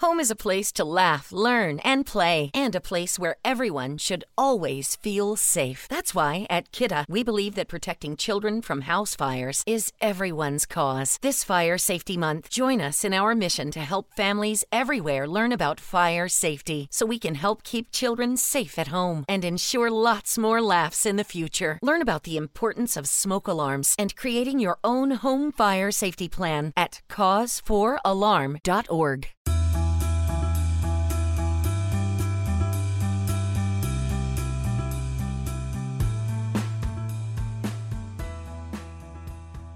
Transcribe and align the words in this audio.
Home 0.00 0.18
is 0.18 0.30
a 0.30 0.34
place 0.34 0.72
to 0.72 0.82
laugh, 0.82 1.30
learn, 1.30 1.78
and 1.80 2.06
play, 2.06 2.50
and 2.54 2.74
a 2.74 2.80
place 2.80 3.18
where 3.18 3.36
everyone 3.44 3.98
should 3.98 4.24
always 4.38 4.96
feel 4.96 5.36
safe. 5.36 5.86
That's 5.90 6.14
why 6.14 6.46
at 6.48 6.72
Kidda, 6.72 7.04
we 7.06 7.22
believe 7.22 7.54
that 7.56 7.68
protecting 7.68 8.16
children 8.16 8.62
from 8.62 8.80
house 8.82 9.14
fires 9.14 9.62
is 9.66 9.92
everyone's 10.00 10.64
cause. 10.64 11.18
This 11.20 11.44
Fire 11.44 11.76
Safety 11.76 12.16
Month, 12.16 12.48
join 12.48 12.80
us 12.80 13.04
in 13.04 13.12
our 13.12 13.34
mission 13.34 13.70
to 13.72 13.80
help 13.80 14.14
families 14.16 14.64
everywhere 14.72 15.28
learn 15.28 15.52
about 15.52 15.78
fire 15.78 16.28
safety 16.28 16.88
so 16.90 17.04
we 17.04 17.18
can 17.18 17.34
help 17.34 17.62
keep 17.62 17.92
children 17.92 18.38
safe 18.38 18.78
at 18.78 18.88
home 18.88 19.26
and 19.28 19.44
ensure 19.44 19.90
lots 19.90 20.38
more 20.38 20.62
laughs 20.62 21.04
in 21.04 21.16
the 21.16 21.24
future. 21.24 21.78
Learn 21.82 22.00
about 22.00 22.22
the 22.22 22.38
importance 22.38 22.96
of 22.96 23.06
smoke 23.06 23.46
alarms 23.46 23.94
and 23.98 24.16
creating 24.16 24.60
your 24.60 24.78
own 24.82 25.10
home 25.10 25.52
fire 25.52 25.90
safety 25.90 26.26
plan 26.26 26.72
at 26.74 27.02
cause4alarm.org. 27.10 29.28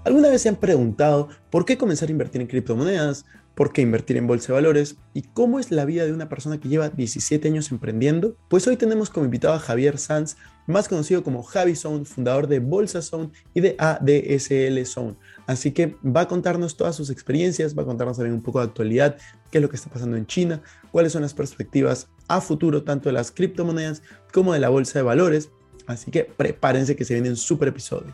¿Alguna 0.05 0.29
vez 0.29 0.43
se 0.43 0.49
han 0.49 0.57
preguntado 0.57 1.29
por 1.49 1.65
qué 1.65 1.79
comenzar 1.79 2.09
a 2.09 2.11
invertir 2.11 2.39
en 2.39 2.45
criptomonedas? 2.45 3.25
¿Por 3.55 3.73
qué 3.73 3.81
invertir 3.81 4.17
en 4.17 4.27
bolsa 4.27 4.49
de 4.49 4.53
valores? 4.53 4.97
¿Y 5.15 5.23
cómo 5.23 5.59
es 5.59 5.71
la 5.71 5.83
vida 5.83 6.05
de 6.05 6.13
una 6.13 6.29
persona 6.29 6.59
que 6.59 6.69
lleva 6.69 6.89
17 6.89 7.47
años 7.47 7.71
emprendiendo? 7.71 8.37
Pues 8.47 8.67
hoy 8.67 8.77
tenemos 8.77 9.09
como 9.09 9.25
invitado 9.25 9.55
a 9.55 9.59
Javier 9.59 9.97
Sanz, 9.97 10.35
más 10.67 10.87
conocido 10.87 11.23
como 11.23 11.41
Javi 11.41 11.75
Zone, 11.75 12.05
fundador 12.05 12.45
de 12.45 12.59
Bolsa 12.59 13.01
Zone 13.01 13.31
y 13.55 13.61
de 13.61 13.75
ADSL 13.79 14.85
Zone. 14.85 15.15
Así 15.47 15.71
que 15.71 15.95
va 16.05 16.21
a 16.21 16.27
contarnos 16.27 16.77
todas 16.77 16.95
sus 16.95 17.09
experiencias, 17.09 17.75
va 17.75 17.81
a 17.81 17.87
contarnos 17.87 18.17
también 18.17 18.35
un 18.35 18.43
poco 18.43 18.59
de 18.59 18.65
actualidad, 18.65 19.17
qué 19.49 19.57
es 19.57 19.61
lo 19.63 19.69
que 19.69 19.75
está 19.75 19.89
pasando 19.89 20.17
en 20.17 20.27
China, 20.27 20.61
cuáles 20.91 21.13
son 21.13 21.23
las 21.23 21.33
perspectivas 21.33 22.09
a 22.27 22.41
futuro 22.41 22.83
tanto 22.83 23.09
de 23.09 23.13
las 23.13 23.31
criptomonedas 23.31 24.03
como 24.31 24.53
de 24.53 24.59
la 24.59 24.69
bolsa 24.69 24.99
de 24.99 25.03
valores. 25.03 25.49
Así 25.87 26.11
que 26.11 26.25
prepárense 26.25 26.95
que 26.95 27.05
se 27.05 27.15
viene 27.15 27.29
un 27.31 27.37
super 27.37 27.69
episodio. 27.69 28.13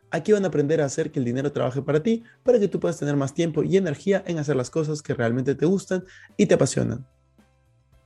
Aquí 0.13 0.33
van 0.33 0.43
a 0.43 0.49
aprender 0.49 0.81
a 0.81 0.85
hacer 0.85 1.09
que 1.09 1.19
el 1.19 1.25
dinero 1.25 1.53
trabaje 1.53 1.81
para 1.81 2.03
ti, 2.03 2.23
para 2.43 2.59
que 2.59 2.67
tú 2.67 2.81
puedas 2.81 2.99
tener 2.99 3.15
más 3.15 3.33
tiempo 3.33 3.63
y 3.63 3.77
energía 3.77 4.21
en 4.27 4.39
hacer 4.39 4.57
las 4.57 4.69
cosas 4.69 5.01
que 5.01 5.13
realmente 5.13 5.55
te 5.55 5.65
gustan 5.65 6.03
y 6.35 6.47
te 6.47 6.55
apasionan. 6.55 7.07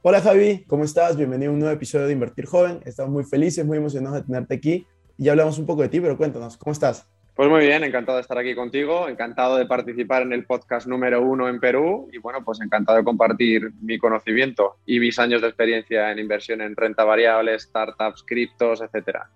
Hola 0.03 0.21
Javi, 0.21 0.65
¿cómo 0.67 0.83
estás? 0.83 1.17
Bienvenido 1.17 1.49
a 1.49 1.53
un 1.55 1.59
nuevo 1.59 1.73
episodio 1.73 2.05
de 2.05 2.13
Invertir 2.13 2.45
Joven. 2.45 2.79
Estamos 2.85 3.11
muy 3.11 3.23
felices, 3.23 3.65
muy 3.65 3.79
emocionados 3.79 4.19
de 4.19 4.23
tenerte 4.23 4.53
aquí. 4.53 4.85
Ya 5.17 5.31
hablamos 5.31 5.57
un 5.57 5.65
poco 5.65 5.81
de 5.81 5.89
ti, 5.89 5.99
pero 5.99 6.15
cuéntanos, 6.15 6.57
¿cómo 6.57 6.73
estás? 6.73 7.09
Pues 7.35 7.49
muy 7.49 7.61
bien, 7.61 7.83
encantado 7.83 8.17
de 8.17 8.21
estar 8.21 8.37
aquí 8.37 8.53
contigo, 8.53 9.09
encantado 9.09 9.57
de 9.57 9.65
participar 9.65 10.21
en 10.21 10.31
el 10.31 10.45
podcast 10.45 10.85
número 10.85 11.23
uno 11.23 11.49
en 11.49 11.59
Perú 11.59 12.07
y 12.13 12.19
bueno, 12.19 12.45
pues 12.45 12.61
encantado 12.61 12.99
de 12.99 13.03
compartir 13.03 13.71
mi 13.81 13.97
conocimiento 13.97 14.77
y 14.85 14.99
mis 14.99 15.17
años 15.17 15.41
de 15.41 15.47
experiencia 15.47 16.11
en 16.11 16.19
inversión 16.19 16.61
en 16.61 16.75
renta 16.75 17.03
variable, 17.03 17.57
startups, 17.57 18.23
criptos, 18.27 18.81
etcétera. 18.81 19.27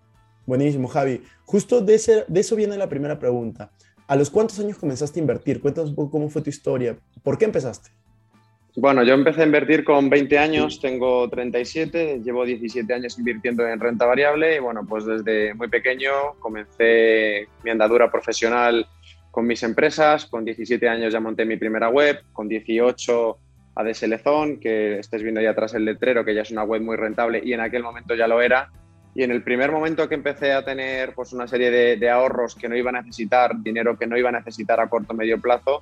Buenísimo, 0.49 0.87
Javi. 0.87 1.21
Justo 1.45 1.79
de, 1.79 2.25
de 2.27 2.39
eso 2.39 2.55
viene 2.55 2.75
la 2.75 2.89
primera 2.89 3.19
pregunta. 3.19 3.69
¿A 4.07 4.15
los 4.15 4.31
cuántos 4.31 4.59
años 4.59 4.79
comenzaste 4.79 5.19
a 5.19 5.21
invertir? 5.21 5.61
Cuéntanos 5.61 5.91
un 5.91 5.95
poco 5.95 6.09
cómo 6.09 6.27
fue 6.27 6.41
tu 6.41 6.49
historia. 6.49 6.97
¿Por 7.21 7.37
qué 7.37 7.45
empezaste? 7.45 7.91
Bueno, 8.75 9.03
yo 9.03 9.13
empecé 9.13 9.43
a 9.43 9.45
invertir 9.45 9.83
con 9.83 10.09
20 10.09 10.39
años, 10.39 10.81
tengo 10.81 11.29
37, 11.29 12.21
llevo 12.23 12.45
17 12.45 12.91
años 12.91 13.19
invirtiendo 13.19 13.67
en 13.67 13.79
renta 13.79 14.07
variable 14.07 14.55
y 14.55 14.59
bueno, 14.59 14.87
pues 14.89 15.05
desde 15.05 15.53
muy 15.53 15.67
pequeño 15.67 16.09
comencé 16.39 17.47
mi 17.63 17.69
andadura 17.69 18.09
profesional 18.09 18.87
con 19.29 19.45
mis 19.45 19.61
empresas, 19.61 20.25
con 20.25 20.43
17 20.45 20.89
años 20.89 21.13
ya 21.13 21.19
monté 21.19 21.45
mi 21.45 21.57
primera 21.57 21.89
web, 21.89 22.23
con 22.33 22.47
18 22.47 23.37
ADSL 23.75 24.17
Zone, 24.17 24.59
que 24.59 24.97
estés 24.97 25.21
viendo 25.21 25.41
ahí 25.41 25.45
atrás 25.45 25.75
el 25.75 25.85
letrero, 25.85 26.25
que 26.25 26.33
ya 26.33 26.41
es 26.41 26.49
una 26.49 26.63
web 26.63 26.81
muy 26.81 26.95
rentable 26.95 27.39
y 27.43 27.53
en 27.53 27.59
aquel 27.59 27.83
momento 27.83 28.15
ya 28.15 28.27
lo 28.27 28.41
era, 28.41 28.71
y 29.19 29.23
en 29.23 29.31
el 29.31 29.43
primer 29.43 29.69
momento 29.69 30.07
que 30.07 30.15
empecé 30.15 30.53
a 30.53 30.63
tener 30.63 31.13
pues, 31.13 31.33
una 31.33 31.45
serie 31.45 31.69
de, 31.97 32.09
ahorros 32.09 32.55
que 32.55 32.69
no 32.69 32.77
iba 32.77 32.89
a 32.89 32.93
necesitar, 32.93 33.51
dinero 33.61 33.97
que 33.97 34.07
no 34.07 34.17
iba 34.17 34.29
a 34.29 34.31
necesitar 34.31 34.79
a 34.79 34.87
corto 34.87 35.11
o 35.11 35.13
medio 35.13 35.41
plazo, 35.41 35.81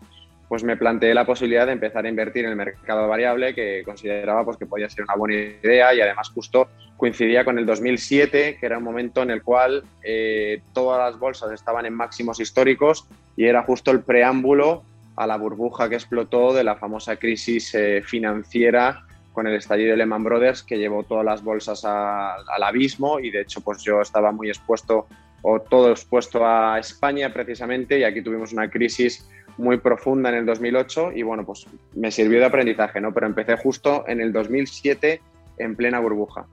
pues 0.50 0.64
me 0.64 0.76
planteé 0.76 1.14
la 1.14 1.24
posibilidad 1.24 1.68
de 1.68 1.74
empezar 1.74 2.04
a 2.04 2.10
invertir 2.10 2.46
en 2.46 2.50
el 2.50 2.56
mercado 2.56 3.08
variable, 3.08 3.54
que 3.54 3.84
consideraba 3.86 4.44
pues, 4.44 4.58
que 4.58 4.66
podía 4.66 4.90
ser 4.90 5.04
una 5.04 5.14
buena 5.14 5.36
idea 5.36 5.94
y 5.94 6.02
además 6.02 6.32
justo 6.32 6.68
coincidía 6.98 7.46
con 7.46 7.60
el 7.60 7.68
2007, 7.68 8.58
que 8.60 8.66
era 8.66 8.80
un 8.80 8.84
momento 8.84 9.22
en 9.22 9.30
el 9.30 9.44
cual 9.44 9.84
eh, 10.02 10.64
todas 10.74 10.98
las 10.98 11.20
bolsas 11.20 11.52
estaban 11.52 11.86
en 11.86 11.94
máximos 11.94 12.40
históricos 12.40 13.06
y 13.36 13.46
era 13.46 13.62
justo 13.62 13.92
el 13.92 14.02
preámbulo 14.02 14.82
a 15.16 15.28
la 15.28 15.38
burbuja 15.38 15.90
que 15.90 15.96
explotó 15.96 16.56
de 16.56 16.64
la 16.64 16.76
famosa 16.76 17.18
crisis 17.18 17.76
eh, 17.76 18.02
financiera 18.04 19.04
con 19.38 19.46
el 19.46 19.54
estallido 19.54 19.92
de 19.92 19.98
Lehman 19.98 20.24
Brothers 20.24 20.64
que 20.64 20.80
llevó 20.80 21.04
todas 21.04 21.24
las 21.24 21.44
bolsas 21.44 21.86
al 21.86 22.64
abismo 22.64 23.20
y 23.20 23.30
de 23.30 23.42
hecho 23.42 23.62
pues 23.62 23.84
yo 23.84 24.02
estaba 24.02 24.32
muy 24.32 24.48
expuesto 24.50 25.06
o 25.44 25.60
todo 25.60 25.92
expuesto 25.92 26.44
a 26.44 26.80
España 26.80 27.32
precisamente 27.32 28.00
y 28.00 28.04
aquí 28.04 28.24
tuvimos 28.24 28.52
una 28.52 28.68
crisis 28.72 29.30
muy 29.60 29.78
profunda 29.78 30.30
en 30.30 30.38
el 30.38 30.46
2008 30.48 31.12
y 31.14 31.22
bueno 31.22 31.46
pues 31.46 31.68
me 31.94 32.10
sirvió 32.10 32.40
de 32.40 32.46
aprendizaje, 32.46 33.00
¿no? 33.00 33.14
Pero 33.14 33.28
empecé 33.28 33.56
justo 33.58 34.06
en 34.08 34.22
el 34.22 34.34
2007 34.34 35.22
en 35.60 35.76
plena 35.76 36.00
burbuja. 36.00 36.48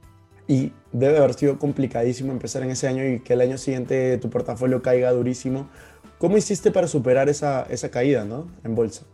Y 0.47 0.71
debe 0.93 1.17
haber 1.17 1.33
sido 1.33 1.59
complicadísimo 1.59 2.33
empezar 2.33 2.65
en 2.65 2.71
ese 2.71 2.87
año 2.87 3.03
y 3.03 3.21
que 3.21 3.33
el 3.33 3.41
año 3.41 3.57
siguiente 3.57 4.19
tu 4.19 4.29
portafolio 4.29 4.83
caiga 4.83 5.11
durísimo. 5.11 5.71
¿Cómo 6.19 6.37
hiciste 6.37 6.71
para 6.71 6.87
superar 6.87 7.31
esa, 7.31 7.63
esa 7.71 7.91
caída 7.91 8.27
¿no? 8.27 8.47
en 8.63 8.75
bolsa? 8.75 9.07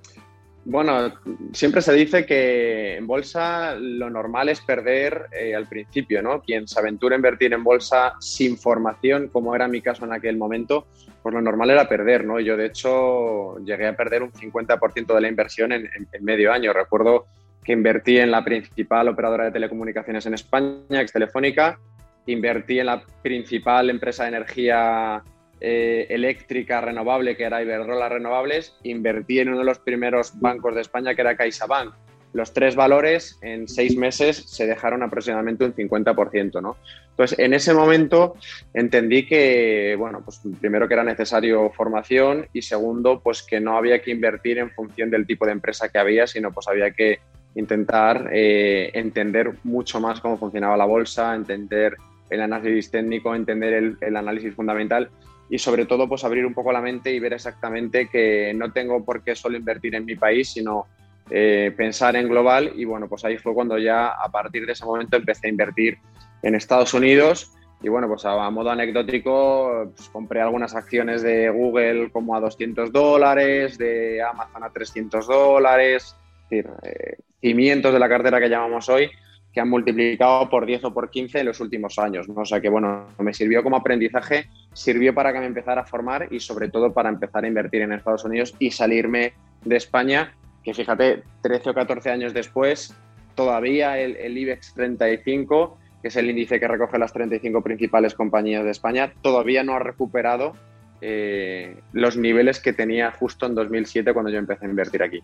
Bueno, 0.65 1.13
siempre 1.53 1.81
se 1.81 1.95
dice 1.95 2.27
que 2.27 2.97
en 2.97 3.07
bolsa 3.07 3.75
lo 3.75 4.11
normal 4.11 4.51
es 4.51 4.61
perder 4.61 5.27
eh, 5.33 5.55
al 5.55 5.67
principio, 5.67 6.23
¿no? 6.23 6.43
Quien 6.43 6.69
se 6.69 6.79
aventura 6.79 7.15
a 7.15 7.17
invertir 7.17 7.55
en 7.55 7.65
bolsa 7.65 8.15
sin 8.21 8.59
formación, 8.59 9.29
como 9.29 9.55
era 9.55 9.69
mi 9.69 9.81
caso 9.81 10.05
en 10.05 10.13
aquel 10.13 10.37
momento, 10.37 10.87
pues 11.23 11.35
lo 11.35 11.41
normal 11.41 11.71
era 11.71 11.89
perder, 11.89 12.27
¿no? 12.27 12.41
Yo, 12.41 12.59
de 12.59 12.67
hecho, 12.67 13.59
llegué 13.65 13.87
a 13.87 13.97
perder 13.97 14.23
un 14.23 14.33
50% 14.33 15.15
de 15.15 15.21
la 15.21 15.29
inversión 15.29 15.73
en, 15.73 15.89
medio 16.21 16.53
año. 16.53 16.75
Recuerdo 16.75 17.25
que 17.65 17.73
invertí 17.73 18.19
en 18.19 18.31
la 18.31 18.45
principal 18.45 19.09
operadora 19.09 19.45
de 19.45 19.53
telecomunicaciones 19.53 20.27
en 20.27 20.35
España, 20.35 21.01
Extelefónica, 21.01 21.79
invertí 22.27 22.81
en 22.81 22.87
la 22.87 23.03
principal 23.23 23.89
empresa 23.89 24.25
de 24.25 24.29
energía 24.29 25.23
eh, 25.61 26.07
eléctrica 26.09 26.81
renovable, 26.81 27.37
que 27.37 27.45
era 27.45 27.63
Iberdrola 27.63 28.09
Renovables, 28.09 28.75
invertí 28.83 29.41
en 29.41 29.49
uno 29.51 29.59
de 29.59 29.65
los 29.65 29.79
primeros 29.79 30.41
bancos 30.41 30.75
de 30.75 30.81
España, 30.81 31.15
que 31.15 31.21
era 31.21 31.37
CaixaBank. 31.37 31.93
Los 32.33 32.53
tres 32.53 32.77
valores 32.77 33.39
en 33.43 33.67
seis 33.67 33.97
meses 33.97 34.37
se 34.47 34.67
dejaron 34.67 35.03
aproximadamente 35.03 35.65
un 35.65 35.75
50%, 35.75 36.63
¿no? 36.63 36.77
Entonces, 37.11 37.39
en 37.39 37.53
ese 37.55 37.75
momento 37.75 38.37
entendí 38.73 39.27
que, 39.27 39.97
bueno, 39.99 40.23
pues 40.25 40.41
primero 40.61 40.87
que 40.87 40.95
era 40.95 41.05
necesario 41.05 41.71
formación 41.71 42.47
y 42.53 42.63
segundo, 42.63 43.21
pues 43.21 43.43
que 43.43 43.61
no 43.61 43.77
había 43.77 44.01
que 44.01 44.13
invertir 44.13 44.59
en 44.59 44.71
función 44.71 45.11
del 45.11 45.27
tipo 45.27 45.45
de 45.45 45.53
empresa 45.53 45.89
que 45.89 45.99
había, 45.99 46.27
sino 46.27 46.53
pues 46.53 46.69
había 46.69 46.93
que 46.93 47.19
intentar 47.57 48.31
eh, 48.33 48.91
entender 48.95 49.53
mucho 49.65 50.01
más 50.01 50.21
cómo 50.21 50.39
funcionaba 50.39 50.77
la 50.77 50.85
bolsa, 50.87 51.35
entender 51.35 51.97
el 52.31 52.41
análisis 52.41 52.93
técnico, 52.93 53.35
entender 53.35 53.73
el, 53.73 53.97
el 54.01 54.17
análisis 54.17 54.55
fundamental 54.55 55.11
y 55.51 55.59
sobre 55.59 55.85
todo 55.85 56.09
pues 56.09 56.23
abrir 56.23 56.47
un 56.47 56.55
poco 56.55 56.71
la 56.71 56.81
mente 56.81 57.13
y 57.13 57.19
ver 57.19 57.33
exactamente 57.33 58.09
que 58.09 58.55
no 58.55 58.73
tengo 58.73 59.05
por 59.05 59.25
qué 59.25 59.35
solo 59.35 59.57
invertir 59.57 59.97
en 59.97 60.05
mi 60.05 60.15
país, 60.15 60.53
sino 60.53 60.87
eh, 61.29 61.75
pensar 61.77 62.15
en 62.15 62.29
global. 62.29 62.73
Y 62.77 62.85
bueno, 62.85 63.09
pues 63.09 63.25
ahí 63.25 63.37
fue 63.37 63.53
cuando 63.53 63.77
ya 63.77 64.09
a 64.09 64.31
partir 64.31 64.65
de 64.65 64.73
ese 64.73 64.85
momento 64.85 65.17
empecé 65.17 65.49
a 65.49 65.51
invertir 65.51 65.99
en 66.43 66.55
Estados 66.55 66.95
Unidos. 66.95 67.53
Y 67.83 67.89
bueno, 67.89 68.07
pues 68.07 68.25
a, 68.27 68.49
modo 68.51 68.71
anecdótico 68.71 69.91
pues, 69.97 70.09
compré 70.11 70.41
algunas 70.41 70.77
acciones 70.77 71.23
de 71.23 71.51
Google 71.51 72.11
como 72.13 72.37
a 72.37 72.41
200 72.41 72.93
dólares, 72.93 73.77
de 73.77 74.23
Amazon 74.23 74.63
a 74.63 74.71
300 74.71 75.27
dólares, 75.27 76.15
es 76.45 76.49
decir, 76.49 76.71
eh, 76.85 77.17
cimientos 77.41 77.93
de 77.93 77.99
la 77.99 78.09
cartera 78.09 78.39
que 78.39 78.49
llamamos 78.49 78.89
hoy 78.89 79.11
que 79.53 79.61
han 79.61 79.69
multiplicado 79.69 80.49
por 80.49 80.65
10 80.65 80.85
o 80.85 80.95
por 80.95 81.11
15 81.11 81.41
en 81.41 81.47
los 81.47 81.61
últimos 81.61 81.99
años. 81.99 82.29
¿no? 82.29 82.43
O 82.43 82.45
sea 82.45 82.61
que, 82.61 82.69
bueno, 82.69 83.07
me 83.19 83.35
sirvió 83.35 83.63
como 83.63 83.77
aprendizaje, 83.77 84.47
sirvió 84.73 85.15
para 85.15 85.33
que 85.33 85.41
me 85.41 85.47
empezara 85.47 85.83
a 85.83 85.87
formar 85.87 86.29
y 86.31 86.41
sobre 86.41 86.69
todo 86.69 86.93
para 86.93 87.09
empezar 87.09 87.45
a 87.45 87.49
invertir 87.49 87.83
en 87.83 87.93
Estados 87.93 88.25
Unidos 88.25 88.55
y 88.59 88.71
salirme 88.71 89.33
de 89.65 89.77
España, 89.77 90.35
que 90.63 90.73
fíjate, 90.73 91.25
13 91.43 91.71
o 91.71 91.75
14 91.75 92.11
años 92.11 92.33
después, 92.33 92.95
todavía 93.35 93.99
el, 93.99 94.37
IBEX 94.37 94.75
35, 94.75 95.79
que 96.03 96.09
es 96.09 96.17
el 96.17 96.31
índice 96.31 96.61
que 96.61 96.69
recoge 96.69 96.99
las 96.99 97.13
35 97.13 97.63
principales 97.63 98.15
compañías 98.15 98.65
de 98.65 98.71
España, 98.71 99.13
todavía 99.21 99.65
no 99.65 99.75
ha 99.75 99.81
recuperado 99.81 100.53
eh, 101.01 101.77
los 101.93 102.17
niveles 102.17 102.61
que 102.61 102.73
tenía 102.73 103.11
justo 103.11 103.47
en 103.47 103.55
2007 103.55 104.13
cuando 104.13 104.31
yo 104.31 104.39
empecé 104.39 104.67
a 104.67 104.69
invertir 104.69 105.03
aquí. 105.03 105.23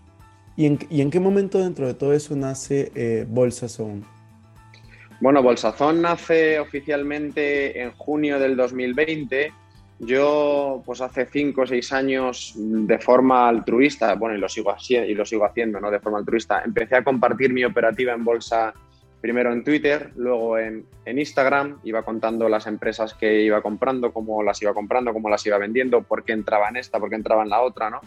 ¿Y 0.57 0.65
en, 0.65 1.11
qué 1.11 1.21
momento 1.21 1.59
dentro 1.59 1.87
de 1.87 1.93
todo 1.93 2.15
eso 2.15 2.35
nace 2.35 2.91
eh, 2.95 3.27
Bolsazón? 3.29 4.16
Bueno, 5.21 5.43
Bolsazón 5.43 6.03
nace 6.03 6.61
oficialmente 6.61 7.81
en 7.81 7.93
junio 7.93 8.39
del 8.39 8.57
2020. 8.57 9.53
Yo, 9.99 10.83
pues 10.85 11.01
hace 11.01 11.25
cinco 11.25 11.63
o 11.63 11.67
seis 11.67 11.91
años, 11.91 12.53
de 12.55 12.99
forma 12.99 13.49
altruista, 13.49 14.15
bueno, 14.15 14.37
y 14.37 14.39
lo 14.41 14.49
sigo, 14.49 14.77
y 14.91 15.15
lo 15.15 15.25
sigo 15.25 15.47
haciendo, 15.47 15.81
¿no? 15.81 15.91
De 15.91 16.01
forma 16.01 16.19
altruista, 16.19 16.63
empecé 16.63 16.97
a 16.97 17.05
compartir 17.05 17.51
mi 17.51 17.65
operativa 17.65 18.13
en 18.13 18.23
bolsa 18.23 18.75
primero 19.27 19.53
en 19.53 19.65
Twitter, 19.65 20.13
luego 20.15 20.57
en, 20.57 20.87
Instagram, 21.05 21.81
iba 21.83 22.05
contando 22.05 22.49
las 22.49 22.69
empresas 22.69 23.13
que 23.15 23.43
iba 23.43 23.61
comprando, 23.61 24.13
cómo 24.13 24.41
las 24.45 24.63
iba 24.63 24.73
comprando, 24.73 25.13
cómo 25.13 25.29
las 25.29 25.45
iba 25.45 25.59
vendiendo, 25.59 26.03
por 26.03 26.23
qué 26.23 26.33
entraba 26.33 26.69
en 26.69 26.77
esta, 26.77 27.01
por 27.01 27.11
qué 27.11 27.17
entraba 27.17 27.43
en 27.43 27.49
la 27.49 27.61
otra, 27.61 27.91
¿no? 27.91 28.01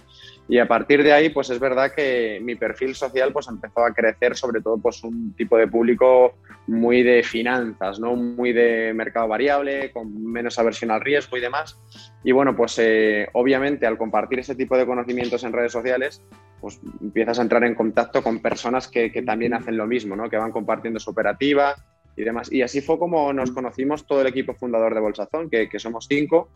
Y 0.47 0.59
a 0.59 0.67
partir 0.67 1.03
de 1.03 1.11
ahí, 1.11 1.29
pues 1.29 1.49
es 1.49 1.59
verdad 1.59 1.91
que 1.93 2.39
mi 2.41 2.55
perfil 2.55 2.95
social 2.95 3.33
pues 3.33 3.49
empezó 3.49 3.83
a 3.83 3.93
crecer, 3.93 4.37
sobre 4.37 4.61
todo 4.61 4.77
pues 4.77 5.03
un 5.03 5.33
tipo 5.33 5.57
de 5.57 5.67
público 5.67 6.35
muy 6.67 7.03
de 7.03 7.21
finanzas, 7.21 7.99
¿no? 7.99 8.15
Muy 8.15 8.53
de 8.53 8.93
mercado 8.93 9.27
variable, 9.27 9.91
con 9.91 10.23
menos 10.23 10.57
aversión 10.57 10.91
al 10.91 11.01
riesgo 11.01 11.35
y 11.35 11.41
demás. 11.41 11.77
Y 12.23 12.31
bueno, 12.31 12.55
pues 12.55 12.79
eh, 12.79 13.27
obviamente 13.33 13.87
al 13.87 13.97
compartir 13.97 14.39
ese 14.39 14.55
tipo 14.55 14.77
de 14.77 14.85
conocimientos 14.85 15.43
en 15.43 15.51
redes 15.51 15.73
sociales, 15.73 16.21
pues 16.59 16.79
empiezas 17.01 17.39
a 17.39 17.41
entrar 17.41 17.63
en 17.63 17.75
contacto 17.75 18.21
con 18.21 18.39
personas 18.39 18.87
que, 18.87 19.09
también 19.25 19.53
hacen 19.53 19.77
lo 19.77 19.87
mismo, 19.87 20.15
¿no? 20.15 20.29
que 20.29 20.37
van 20.37 20.51
compartiendo 20.51 20.99
su 20.99 21.08
operativa 21.09 21.75
y 22.15 22.23
demás. 22.23 22.51
Y 22.51 22.61
así 22.61 22.81
fue 22.81 22.99
como 22.99 23.31
nos 23.33 23.51
conocimos 23.51 24.05
todo 24.05 24.21
el 24.21 24.27
equipo 24.27 24.53
fundador 24.53 24.93
de 24.93 25.01
Bolsazón, 25.01 25.49
que, 25.49 25.69
que 25.69 25.79
somos 25.79 26.05
cinco, 26.07 26.49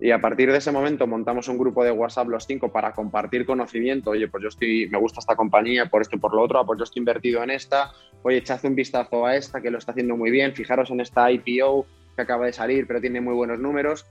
y 0.00 0.12
a 0.12 0.20
partir 0.20 0.52
de 0.52 0.58
ese 0.58 0.70
momento 0.70 1.06
montamos 1.08 1.48
un 1.48 1.58
grupo 1.58 1.82
de 1.82 1.90
WhatsApp 1.90 2.28
los 2.28 2.46
cinco 2.46 2.70
para 2.70 2.92
compartir 2.92 3.44
conocimiento. 3.44 4.10
Oye, 4.10 4.28
pues 4.28 4.42
yo 4.42 4.48
estoy, 4.48 4.88
me 4.88 4.98
gusta 4.98 5.18
esta 5.18 5.34
compañía 5.34 5.86
por 5.86 6.02
esto 6.02 6.16
y 6.16 6.20
por 6.20 6.34
lo 6.34 6.42
otro, 6.42 6.60
ah, 6.60 6.64
pues 6.64 6.78
yo 6.78 6.84
estoy 6.84 7.00
invertido 7.00 7.42
en 7.42 7.50
esta. 7.50 7.90
Oye, 8.22 8.36
echad 8.36 8.64
un 8.64 8.76
vistazo 8.76 9.26
a 9.26 9.34
esta 9.34 9.60
que 9.60 9.70
lo 9.70 9.78
está 9.78 9.90
haciendo 9.90 10.16
muy 10.16 10.30
bien. 10.30 10.54
Fijaros 10.54 10.90
en 10.90 11.00
esta 11.00 11.30
IPO 11.32 11.86
que 12.14 12.22
acaba 12.22 12.46
de 12.46 12.52
salir, 12.52 12.86
pero 12.86 13.00
tiene 13.00 13.20
muy 13.20 13.34
buenos 13.34 13.58
números. 13.58 14.06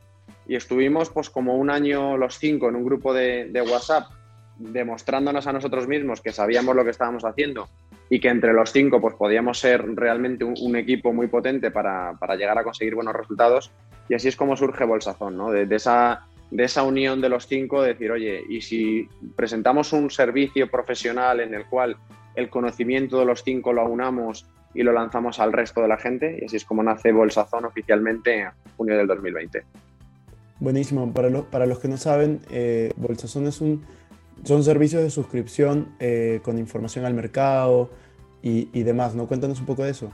Y 0.46 0.56
estuvimos 0.56 1.10
pues 1.10 1.30
como 1.30 1.56
un 1.56 1.70
año 1.70 2.18
los 2.18 2.38
cinco 2.38 2.68
en 2.68 2.76
un 2.76 2.84
grupo 2.84 3.14
de, 3.14 3.46
de 3.46 3.62
WhatsApp 3.62 4.10
demostrándonos 4.58 5.48
a 5.48 5.54
nosotros 5.54 5.88
mismos 5.88 6.20
que 6.20 6.34
sabíamos 6.34 6.76
lo 6.76 6.84
que 6.84 6.90
estábamos 6.90 7.24
haciendo 7.24 7.70
y 8.10 8.20
que 8.20 8.30
entre 8.30 8.54
los 8.54 8.72
cinco 8.72 9.02
pues 9.02 9.16
podíamos 9.16 9.60
ser 9.60 9.86
realmente 9.96 10.46
un, 10.46 10.76
equipo 10.76 11.14
muy 11.14 11.28
potente 11.28 11.72
para, 11.72 12.14
llegar 12.38 12.58
a 12.58 12.64
conseguir 12.64 12.96
buenos 12.96 13.14
resultados. 13.14 13.72
Y 14.10 14.14
así 14.14 14.28
es 14.28 14.36
como 14.36 14.56
surge 14.56 14.86
Bolsazón, 14.86 15.36
¿no? 15.36 15.52
De, 15.52 15.68
esa, 15.76 16.26
de 16.50 16.64
esa 16.64 16.84
unión 16.84 17.20
de 17.20 17.30
los 17.30 17.48
cinco, 17.48 17.82
decir, 17.82 18.12
oye, 18.12 18.42
y 18.48 18.62
si 18.62 19.10
presentamos 19.36 19.92
un 19.92 20.10
servicio 20.10 20.70
profesional 20.70 21.42
en 21.42 21.54
el 21.54 21.66
cual 21.66 21.98
el 22.36 22.50
conocimiento 22.50 23.20
de 23.20 23.26
los 23.26 23.44
cinco 23.44 23.74
lo 23.74 23.82
aunamos 23.82 24.46
y 24.74 24.84
lo 24.84 24.94
lanzamos 24.94 25.40
al 25.40 25.52
resto 25.52 25.82
de 25.82 25.88
la 25.88 25.98
gente, 25.98 26.38
y 26.42 26.46
así 26.46 26.58
es 26.58 26.66
como 26.66 26.84
nace 26.84 27.12
Bolsazón 27.12 27.66
oficialmente 27.66 28.42
en 28.42 28.50
junio 28.78 28.96
del 28.96 29.08
2020. 29.08 29.64
Buenísimo. 30.60 31.12
Para, 31.14 31.30
para 31.44 31.66
los 31.66 31.80
que 31.80 31.88
no 31.88 31.98
saben, 31.98 32.40
eh, 32.50 32.92
Bolsazón 32.96 33.48
es 33.48 33.60
un 33.60 33.84
son 34.44 34.64
servicios 34.64 35.04
de 35.04 35.10
suscripción 35.10 35.96
eh, 36.00 36.40
con 36.44 36.58
información 36.58 37.06
al 37.06 37.14
mercado 37.14 37.90
y, 38.42 38.84
demás, 38.84 39.14
¿no? 39.14 39.28
Cuéntanos 39.28 39.60
un 39.60 39.66
poco 39.66 39.84
de 39.84 39.92
eso. 39.92 40.10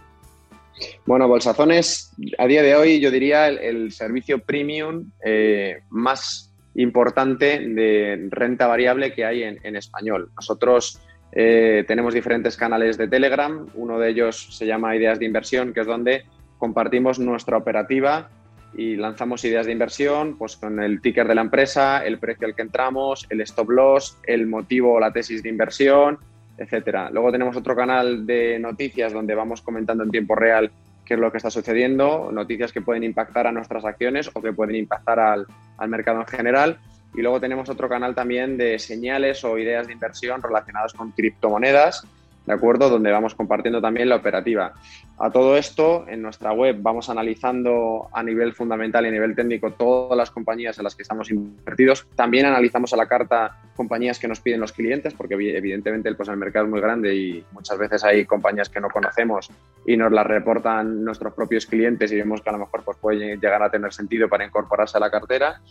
Bueno, 1.06 1.28
Bolsazón 1.28 1.72
es, 1.72 2.12
a 2.40 2.48
día 2.48 2.64
de 2.64 2.76
hoy, 2.76 3.00
yo 3.00 3.12
diría, 3.12 3.48
el, 3.48 3.92
servicio 3.92 4.40
premium 4.40 5.12
eh, 5.24 5.82
más 5.92 6.52
importante 6.74 7.60
de 7.60 8.28
renta 8.32 8.66
variable 8.66 9.14
que 9.14 9.24
hay 9.24 9.44
en, 9.44 9.76
español. 9.76 10.32
Nosotros 10.36 11.00
eh, 11.32 11.84
tenemos 11.88 12.16
diferentes 12.16 12.58
canales 12.58 12.98
de 12.98 13.08
Telegram, 13.08 13.68
uno 13.76 14.00
de 14.00 14.10
ellos 14.10 14.48
se 14.58 14.66
llama 14.66 14.96
Ideas 14.96 15.20
de 15.20 15.26
Inversión, 15.26 15.74
que 15.74 15.82
es 15.82 15.88
donde 15.88 16.24
compartimos 16.58 17.20
nuestra 17.20 17.58
operativa 17.58 18.32
y 18.76 18.96
lanzamos 18.96 19.44
ideas 19.46 19.66
de 19.66 19.72
inversión 19.72 20.38
pues 20.38 20.58
con 20.58 20.80
el 20.82 21.02
ticker 21.02 21.28
de 21.28 21.36
la 21.36 21.42
empresa, 21.42 22.04
el 22.06 22.20
precio 22.20 22.48
al 22.48 22.56
que 22.56 22.62
entramos, 22.62 23.26
el 23.30 23.42
stop 23.42 23.70
loss, 23.70 24.18
el 24.24 24.48
motivo 24.48 24.94
o 24.94 25.00
la 25.00 25.12
tesis 25.12 25.44
de 25.44 25.50
inversión, 25.50 26.18
etcétera. 26.58 27.10
Luego 27.12 27.32
tenemos 27.32 27.56
otro 27.56 27.76
canal 27.76 28.26
de 28.26 28.60
noticias 28.60 29.14
donde 29.14 29.36
vamos 29.36 29.62
comentando 29.62 30.04
en 30.04 30.12
tiempo 30.12 30.36
real 30.36 30.72
qué 31.06 31.16
es 31.16 31.20
lo 31.20 31.32
que 31.32 31.38
está 31.38 31.52
sucediendo, 31.52 32.32
noticias 32.32 32.72
que 32.72 32.82
pueden 32.82 33.04
impactar 33.04 33.48
a 33.48 33.52
nuestras 33.52 33.84
acciones 33.86 34.30
o 34.34 34.42
que 34.42 34.54
pueden 34.54 34.76
impactar 34.76 35.20
al, 35.20 35.46
al 35.78 35.90
mercado 35.90 36.22
en 36.22 36.28
general. 36.28 36.80
Y 37.14 37.22
luego 37.22 37.40
tenemos 37.40 37.70
otro 37.70 37.88
canal 37.90 38.16
también 38.16 38.58
de 38.58 38.80
señales 38.80 39.44
o 39.44 39.58
ideas 39.58 39.86
de 39.86 39.94
inversión 39.94 40.42
relacionadas 40.42 40.94
con 40.94 41.12
criptomonedas 41.12 42.08
¿de 42.46 42.54
acuerdo? 42.54 42.90
Donde 42.90 43.12
vamos 43.12 43.36
compartiendo 43.36 43.82
también 43.82 44.10
la 44.10 44.18
operativa. 44.18 44.74
A 45.20 45.30
todo 45.32 45.58
esto, 45.58 46.06
en 46.08 46.22
nuestra 46.22 46.52
web 46.52 46.78
vamos 46.82 47.10
analizando 47.10 48.10
a 48.12 48.24
nivel 48.24 48.54
fundamental 48.54 49.06
y 49.06 49.10
a 49.10 49.12
nivel 49.12 49.36
técnico 49.36 49.72
todas 49.72 50.18
las 50.18 50.32
compañías 50.32 50.78
en 50.78 50.84
las 50.84 50.96
que 50.96 51.04
estamos 51.04 51.30
invertidos. 51.30 52.08
También 52.16 52.46
analizamos 52.46 52.94
a 52.94 52.98
la 52.98 53.08
carta 53.08 53.58
compañías 53.76 54.20
que 54.20 54.28
nos 54.28 54.40
piden 54.40 54.60
los 54.60 54.72
clientes, 54.72 55.14
porque 55.14 55.36
evidentemente 55.36 56.14
pues, 56.16 56.30
el 56.30 56.38
mercado 56.38 56.66
es 56.66 56.72
muy 56.72 56.82
grande 56.82 57.16
y 57.16 57.46
muchas 57.52 57.78
veces 57.78 58.04
hay 58.04 58.26
compañías 58.26 58.70
que 58.70 58.80
no 58.80 58.90
conocemos 58.90 59.50
y 59.86 59.98
nos 59.98 60.12
las 60.12 60.26
reportan 60.26 61.04
nuestros 61.04 61.34
propios 61.34 61.66
clientes 61.66 62.12
y 62.12 62.16
vemos 62.16 62.42
que 62.42 62.50
a 62.50 62.54
lo 62.54 62.60
mejor 62.60 62.84
pues, 62.84 62.98
puede 62.98 63.38
llegar 63.38 63.64
a 63.64 63.70
tener 63.70 63.94
sentido 63.94 64.28
para 64.28 64.46
incorporarse 64.46 64.98
a 64.98 65.00
la 65.00 65.10
cartera. 65.10 65.62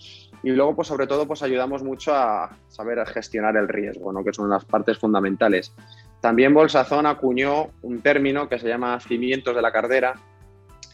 Y 0.43 0.51
luego, 0.51 0.75
pues 0.75 0.89
sobre 0.89 1.07
todo, 1.07 1.27
pues 1.27 1.43
ayudamos 1.43 1.83
mucho 1.83 2.15
a 2.15 2.51
saber 2.69 3.05
gestionar 3.07 3.57
el 3.57 3.69
riesgo, 3.69 4.13
¿no? 4.13 4.25
que 4.25 4.33
son 4.33 4.51
las 4.51 4.65
partes 4.65 4.99
fundamentales. 4.99 5.73
También 6.23 6.55
Bolsazón 6.55 7.07
acuñó 7.07 7.71
un 7.83 8.01
término 8.01 8.49
que 8.49 8.61
se 8.61 8.69
llama 8.69 9.01
cimientos 9.01 9.57
de 9.57 9.61
la 9.61 9.73
cartera, 9.73 10.15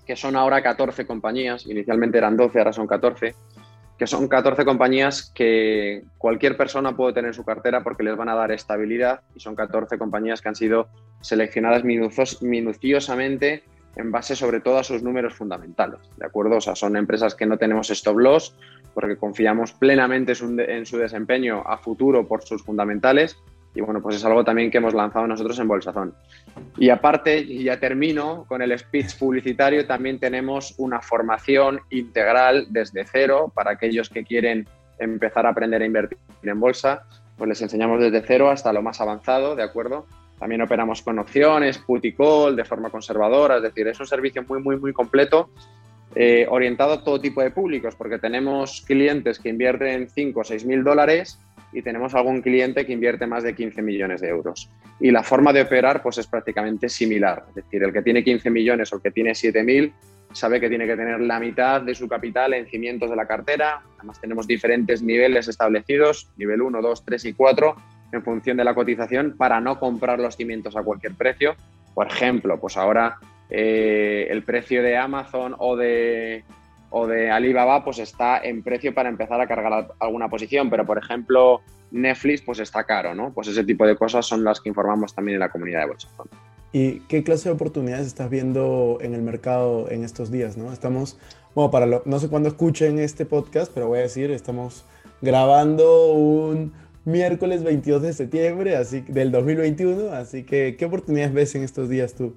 que 0.06 0.16
son 0.16 0.36
ahora 0.36 0.62
14 0.62 1.06
compañías, 1.06 1.66
inicialmente 1.66 2.16
eran 2.16 2.34
12, 2.34 2.58
ahora 2.58 2.72
son 2.72 2.86
14, 2.86 3.34
que 3.98 4.06
son 4.06 4.26
14 4.26 4.64
compañías 4.64 5.30
que 5.34 6.02
cualquier 6.16 6.56
persona 6.56 6.96
puede 6.96 7.12
tener 7.12 7.28
en 7.28 7.34
su 7.34 7.44
cartera 7.44 7.82
porque 7.84 8.04
les 8.04 8.16
van 8.16 8.30
a 8.30 8.34
dar 8.34 8.52
estabilidad 8.52 9.20
y 9.34 9.40
son 9.40 9.54
14 9.54 9.98
compañías 9.98 10.40
que 10.40 10.48
han 10.48 10.54
sido 10.54 10.88
seleccionadas 11.20 11.84
minuciosamente 11.84 13.64
en 13.96 14.10
base 14.10 14.34
sobre 14.34 14.60
todo 14.60 14.78
a 14.78 14.84
sus 14.84 15.02
números 15.02 15.34
fundamentales, 15.34 16.00
¿de 16.16 16.24
acuerdo? 16.24 16.56
O 16.56 16.60
sea, 16.62 16.74
son 16.74 16.96
empresas 16.96 17.34
que 17.34 17.44
no 17.44 17.58
tenemos 17.58 17.90
stop 17.90 18.16
loss 18.16 18.56
porque 18.94 19.18
confiamos 19.18 19.74
plenamente 19.74 20.32
en 20.32 20.86
su 20.86 20.96
desempeño 20.96 21.64
a 21.66 21.76
futuro 21.76 22.26
por 22.26 22.42
sus 22.44 22.62
fundamentales 22.62 23.36
y 23.78 23.80
bueno, 23.80 24.02
pues 24.02 24.16
es 24.16 24.24
algo 24.24 24.42
también 24.42 24.72
que 24.72 24.78
hemos 24.78 24.92
lanzado 24.92 25.28
nosotros 25.28 25.56
en 25.60 25.68
Bolsazón. 25.68 26.12
Y 26.78 26.90
aparte, 26.90 27.38
y 27.38 27.62
ya 27.62 27.78
termino 27.78 28.44
con 28.48 28.60
el 28.60 28.76
speech 28.76 29.16
publicitario, 29.16 29.86
también 29.86 30.18
tenemos 30.18 30.74
una 30.78 31.00
formación 31.00 31.78
integral 31.90 32.66
desde 32.70 33.04
cero 33.04 33.52
para 33.54 33.70
aquellos 33.70 34.10
que 34.10 34.24
quieren 34.24 34.66
empezar 34.98 35.46
a 35.46 35.50
aprender 35.50 35.80
a 35.80 35.86
invertir 35.86 36.18
en 36.42 36.58
bolsa. 36.58 37.04
Pues 37.36 37.48
les 37.48 37.62
enseñamos 37.62 38.00
desde 38.00 38.20
cero 38.22 38.50
hasta 38.50 38.72
lo 38.72 38.82
más 38.82 39.00
avanzado, 39.00 39.54
¿de 39.54 39.62
acuerdo? 39.62 40.06
También 40.40 40.60
operamos 40.60 41.00
con 41.02 41.20
opciones, 41.20 41.78
put 41.78 42.04
y 42.04 42.14
call, 42.14 42.56
de 42.56 42.64
forma 42.64 42.90
conservadora, 42.90 43.58
es 43.58 43.62
decir, 43.62 43.86
es 43.86 44.00
un 44.00 44.08
servicio 44.08 44.42
muy, 44.48 44.60
muy, 44.60 44.76
muy 44.76 44.92
completo 44.92 45.50
eh, 46.16 46.48
orientado 46.50 46.94
a 46.94 47.04
todo 47.04 47.20
tipo 47.20 47.42
de 47.42 47.52
públicos, 47.52 47.94
porque 47.94 48.18
tenemos 48.18 48.82
clientes 48.84 49.38
que 49.38 49.50
invierten 49.50 50.08
5 50.08 50.40
o 50.40 50.42
6 50.42 50.64
mil 50.64 50.82
dólares 50.82 51.38
y 51.72 51.82
tenemos 51.82 52.14
algún 52.14 52.40
cliente 52.40 52.86
que 52.86 52.92
invierte 52.92 53.26
más 53.26 53.42
de 53.42 53.54
15 53.54 53.82
millones 53.82 54.20
de 54.20 54.28
euros. 54.28 54.70
Y 55.00 55.10
la 55.10 55.22
forma 55.22 55.52
de 55.52 55.62
operar 55.62 56.02
pues 56.02 56.18
es 56.18 56.26
prácticamente 56.26 56.88
similar. 56.88 57.44
Es 57.50 57.56
decir, 57.56 57.82
el 57.82 57.92
que 57.92 58.02
tiene 58.02 58.24
15 58.24 58.50
millones 58.50 58.92
o 58.92 58.96
el 58.96 59.02
que 59.02 59.10
tiene 59.10 59.32
7.000 59.32 59.92
sabe 60.32 60.60
que 60.60 60.68
tiene 60.68 60.86
que 60.86 60.96
tener 60.96 61.20
la 61.20 61.40
mitad 61.40 61.80
de 61.80 61.94
su 61.94 62.08
capital 62.08 62.54
en 62.54 62.66
cimientos 62.66 63.10
de 63.10 63.16
la 63.16 63.26
cartera. 63.26 63.82
Además 63.96 64.20
tenemos 64.20 64.46
diferentes 64.46 65.02
niveles 65.02 65.48
establecidos, 65.48 66.30
nivel 66.36 66.62
1, 66.62 66.82
2, 66.82 67.04
3 67.04 67.24
y 67.26 67.32
4, 67.32 67.76
en 68.12 68.22
función 68.22 68.56
de 68.56 68.64
la 68.64 68.74
cotización 68.74 69.36
para 69.36 69.60
no 69.60 69.78
comprar 69.78 70.18
los 70.18 70.36
cimientos 70.36 70.76
a 70.76 70.82
cualquier 70.82 71.14
precio. 71.14 71.56
Por 71.94 72.06
ejemplo, 72.06 72.60
pues 72.60 72.76
ahora 72.76 73.16
eh, 73.50 74.26
el 74.30 74.42
precio 74.42 74.82
de 74.82 74.96
Amazon 74.96 75.54
o 75.58 75.76
de 75.76 76.44
o 76.90 77.06
de 77.06 77.30
Alibaba 77.30 77.84
pues 77.84 77.98
está 77.98 78.38
en 78.38 78.62
precio 78.62 78.94
para 78.94 79.08
empezar 79.08 79.40
a 79.40 79.46
cargar 79.46 79.88
alguna 79.98 80.28
posición, 80.28 80.70
pero 80.70 80.86
por 80.86 80.98
ejemplo 80.98 81.60
Netflix 81.90 82.42
pues 82.42 82.58
está 82.58 82.84
caro, 82.84 83.14
¿no? 83.14 83.32
Pues 83.32 83.48
ese 83.48 83.64
tipo 83.64 83.86
de 83.86 83.96
cosas 83.96 84.26
son 84.26 84.44
las 84.44 84.60
que 84.60 84.68
informamos 84.68 85.14
también 85.14 85.36
en 85.36 85.40
la 85.40 85.50
comunidad 85.50 85.80
de 85.80 85.86
Bolsa 85.86 86.08
¿Y 86.72 87.00
qué 87.00 87.24
clase 87.24 87.48
de 87.48 87.54
oportunidades 87.54 88.06
estás 88.06 88.28
viendo 88.28 88.98
en 89.00 89.14
el 89.14 89.22
mercado 89.22 89.90
en 89.90 90.04
estos 90.04 90.30
días? 90.30 90.56
¿no? 90.56 90.72
Estamos, 90.72 91.18
bueno, 91.54 91.70
para 91.70 91.86
no 92.04 92.18
sé 92.18 92.28
cuándo 92.28 92.50
escuchen 92.50 92.98
este 92.98 93.24
podcast, 93.24 93.72
pero 93.72 93.88
voy 93.88 94.00
a 94.00 94.02
decir, 94.02 94.30
estamos 94.30 94.84
grabando 95.22 96.12
un 96.12 96.72
miércoles 97.06 97.64
22 97.64 98.02
de 98.02 98.12
septiembre 98.12 98.76
así, 98.76 99.00
del 99.08 99.32
2021, 99.32 100.12
así 100.12 100.44
que 100.44 100.76
¿qué 100.78 100.84
oportunidades 100.84 101.32
ves 101.32 101.54
en 101.54 101.62
estos 101.62 101.88
días 101.88 102.14
tú? 102.14 102.34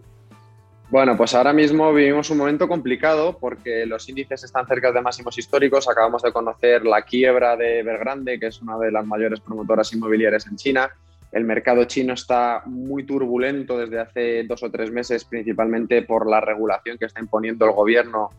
Bueno, 0.92 1.16
pues 1.16 1.34
ahora 1.34 1.54
mismo 1.54 1.94
vivimos 1.94 2.30
un 2.32 2.38
momento 2.38 2.68
complicado 2.68 3.38
porque 3.40 3.86
los 3.86 4.10
índices 4.10 4.44
están 4.44 4.68
cerca 4.68 4.92
de 4.92 5.00
máximos 5.00 5.38
históricos. 5.38 5.88
Acabamos 5.88 6.22
de 6.22 6.34
conocer 6.34 6.84
la 6.84 7.04
quiebra 7.04 7.56
de 7.56 7.80
Evergrande, 7.80 8.38
que 8.38 8.48
es 8.48 8.62
una 8.62 8.78
de 8.78 8.92
las 8.92 9.06
mayores 9.06 9.40
promotoras 9.40 9.94
inmobiliarias 9.94 10.48
en 10.48 10.58
China. 10.58 10.92
El 11.32 11.46
mercado 11.46 11.86
chino 11.86 12.14
está 12.14 12.64
muy 12.66 13.06
turbulento 13.06 13.78
desde 13.78 14.00
hace 14.00 14.44
dos 14.44 14.64
o 14.64 14.72
tres 14.72 14.92
meses, 14.92 15.24
principalmente 15.24 16.02
por 16.02 16.30
la 16.30 16.42
regulación 16.42 16.98
que 16.98 17.06
está 17.06 17.22
imponiendo 17.22 17.66
el 17.66 17.72
gobierno 17.72 18.32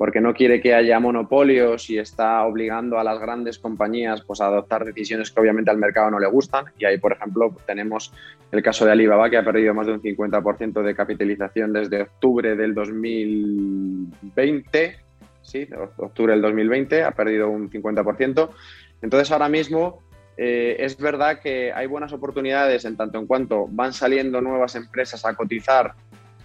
porque 0.00 0.20
no 0.22 0.32
quiere 0.32 0.62
que 0.62 0.72
haya 0.72 0.98
monopolios 0.98 1.90
y 1.90 1.98
está 1.98 2.42
obligando 2.46 2.98
a 2.98 3.04
las 3.04 3.20
grandes 3.20 3.58
compañías 3.58 4.22
pues, 4.22 4.40
a 4.40 4.46
adoptar 4.46 4.82
decisiones 4.82 5.30
que 5.30 5.38
obviamente 5.38 5.70
al 5.70 5.76
mercado 5.76 6.10
no 6.10 6.18
le 6.18 6.26
gustan. 6.26 6.64
Y 6.78 6.86
ahí, 6.86 6.96
por 6.96 7.12
ejemplo, 7.12 7.54
tenemos 7.66 8.10
el 8.50 8.62
caso 8.62 8.86
de 8.86 8.92
Alibaba, 8.92 9.28
que 9.28 9.36
ha 9.36 9.44
perdido 9.44 9.74
más 9.74 9.86
de 9.86 9.92
un 9.92 10.00
50% 10.00 10.82
de 10.82 10.94
capitalización 10.94 11.74
desde 11.74 12.00
octubre 12.00 12.56
del 12.56 12.72
2020. 12.72 14.96
Sí, 15.42 15.68
octubre 15.98 16.32
del 16.32 16.40
2020 16.40 17.02
ha 17.02 17.10
perdido 17.10 17.50
un 17.50 17.70
50%. 17.70 18.48
Entonces, 19.02 19.30
ahora 19.30 19.50
mismo 19.50 20.00
eh, 20.36 20.76
es 20.78 20.96
verdad 20.96 21.40
que 21.40 21.72
hay 21.72 21.86
buenas 21.86 22.12
oportunidades 22.12 22.84
en 22.84 22.96
tanto 22.96 23.18
en 23.18 23.26
cuanto 23.26 23.66
van 23.68 23.92
saliendo 23.92 24.40
nuevas 24.40 24.74
empresas 24.74 25.24
a 25.24 25.34
cotizar, 25.34 25.94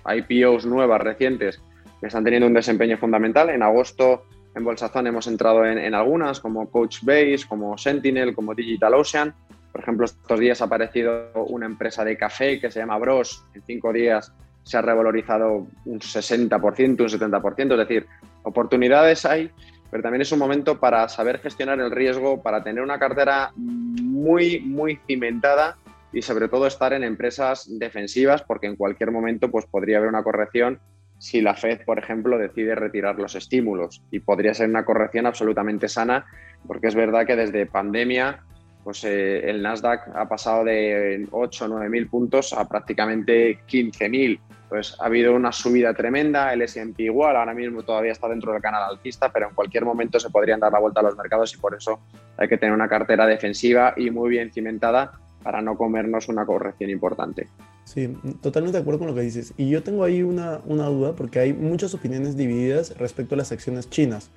IPOs 0.06 0.66
nuevas, 0.66 1.02
recientes, 1.02 1.62
que 2.00 2.08
están 2.08 2.24
teniendo 2.24 2.48
un 2.48 2.54
desempeño 2.54 2.98
fundamental. 2.98 3.50
En 3.50 3.64
agosto 3.64 4.26
en 4.56 4.64
Bolsazón 4.64 5.08
hemos 5.08 5.28
entrado 5.28 5.66
en, 5.66 5.94
algunas, 5.94 6.40
como 6.40 6.70
Coachbase, 6.70 7.46
como 7.48 7.78
Sentinel, 7.78 8.34
como 8.34 8.56
DigitalOcean. 8.56 9.34
Por 9.72 9.82
ejemplo, 9.82 10.06
estos 10.06 10.40
días 10.40 10.62
ha 10.62 10.66
aparecido 10.66 11.32
una 11.48 11.66
empresa 11.66 12.06
de 12.06 12.18
café 12.18 12.60
que 12.60 12.72
se 12.72 12.80
llama 12.80 12.98
Bros. 12.98 13.46
En 13.54 13.62
cinco 13.64 13.92
días 13.92 14.32
se 14.64 14.78
ha 14.78 14.82
revalorizado 14.82 15.68
un 15.86 16.00
60%, 16.00 16.90
un 16.90 16.98
70%. 16.98 17.72
Es 17.72 17.78
decir, 17.78 18.08
oportunidades 18.44 19.26
hay, 19.26 19.52
pero 19.96 20.04
también 20.04 20.24
es 20.24 20.32
un 20.34 20.40
momento 20.40 20.78
para 20.78 21.08
saber 21.08 21.40
gestionar 21.40 21.80
el 21.80 21.90
riesgo, 21.90 22.44
para 22.44 22.62
tener 22.62 22.84
una 22.84 23.00
cartera 23.00 23.54
muy, 23.56 24.60
muy 24.60 25.00
cimentada 25.08 25.78
y 26.12 26.22
sobre 26.22 26.50
todo 26.50 26.68
estar 26.68 26.92
en 26.92 27.06
empresas 27.06 27.66
defensivas, 27.80 28.44
porque 28.44 28.68
en 28.68 28.76
cualquier 28.76 29.12
momento 29.12 29.50
pues, 29.50 29.66
podría 29.66 30.00
haber 30.00 30.10
una 30.10 30.22
corrección 30.22 30.82
si 31.18 31.40
la 31.40 31.56
Fed, 31.56 31.86
por 31.86 31.98
ejemplo, 31.98 32.38
decide 32.38 32.76
retirar 32.76 33.18
los 33.18 33.36
estímulos. 33.36 34.04
Y 34.12 34.20
podría 34.20 34.54
ser 34.54 34.68
una 34.68 34.84
corrección 34.84 35.28
absolutamente 35.28 35.88
sana, 35.88 36.26
porque 36.68 36.88
es 36.88 36.96
verdad 36.96 37.26
que 37.26 37.38
desde 37.38 37.66
pandemia 37.66 38.44
pues, 38.86 39.04
eh, 39.04 39.50
el 39.50 39.64
Nasdaq 39.64 40.16
ha 40.16 40.30
pasado 40.30 40.64
de 40.64 41.28
8 41.32 41.66
o 41.66 41.68
9 41.68 41.90
mil 41.90 42.08
puntos 42.08 42.54
a 42.54 42.70
prácticamente 42.70 43.62
15 43.66 44.10
mil. 44.10 44.40
Pues 44.70 44.96
ha 45.00 45.06
habido 45.06 45.34
una 45.34 45.52
subida 45.52 45.92
tremenda, 45.96 46.54
el 46.54 46.62
S&P 46.62 47.02
igual, 47.02 47.36
ahora 47.36 47.56
mismo 47.56 47.82
todavía 47.82 48.12
está 48.12 48.28
dentro 48.30 48.54
del 48.54 48.62
canal 48.62 48.84
alcista, 48.84 49.32
pero 49.34 49.50
en 49.50 49.56
cualquier 49.56 49.86
momento 49.86 50.20
se 50.20 50.30
podrían 50.30 50.60
dar 50.60 50.72
la 50.72 50.80
vuelta 50.80 51.00
a 51.00 51.04
los 51.04 51.18
mercados 51.18 51.52
y 51.56 51.58
por 51.58 51.74
eso 51.74 52.00
hay 52.38 52.48
que 52.48 52.60
tener 52.60 52.76
una 52.76 52.88
cartera 52.88 53.26
defensiva 53.26 53.96
y 53.98 54.12
muy 54.12 54.30
bien 54.30 54.52
cimentada 54.54 55.14
para 55.42 55.64
no 55.64 55.76
comernos 55.76 56.28
una 56.30 56.46
corrección 56.46 56.92
importante. 56.92 57.48
Sí, 57.86 58.16
totalmente 58.40 58.78
de 58.78 58.82
acuerdo 58.84 59.00
con 59.00 59.08
lo 59.08 59.16
que 59.16 59.22
dices. 59.22 59.56
Y 59.58 59.68
yo 59.68 59.82
tengo 59.82 60.04
ahí 60.04 60.22
una, 60.22 60.60
una 60.66 60.86
duda 60.86 61.16
porque 61.16 61.40
hay 61.40 61.54
muchas 61.54 61.96
opiniones 61.96 62.38
divididas 62.38 62.96
respecto 63.00 63.34
a 63.34 63.40
las 63.40 63.52
acciones 63.52 63.90
chinas. 63.90 64.30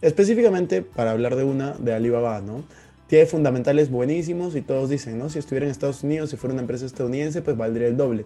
Específicamente 0.00 0.80
para 0.80 1.10
hablar 1.10 1.36
de 1.36 1.44
una 1.44 1.72
de 1.72 1.92
Alibaba, 1.92 2.40
¿no? 2.40 2.64
Tiene 3.10 3.26
fundamentales 3.26 3.90
buenísimos 3.90 4.54
y 4.54 4.62
todos 4.62 4.88
dicen, 4.88 5.18
¿no? 5.18 5.28
Si 5.28 5.40
estuviera 5.40 5.66
en 5.66 5.72
Estados 5.72 6.04
Unidos, 6.04 6.30
si 6.30 6.36
fuera 6.36 6.52
una 6.52 6.62
empresa 6.62 6.86
estadounidense, 6.86 7.42
pues 7.42 7.56
valdría 7.56 7.88
el 7.88 7.96
doble. 7.96 8.24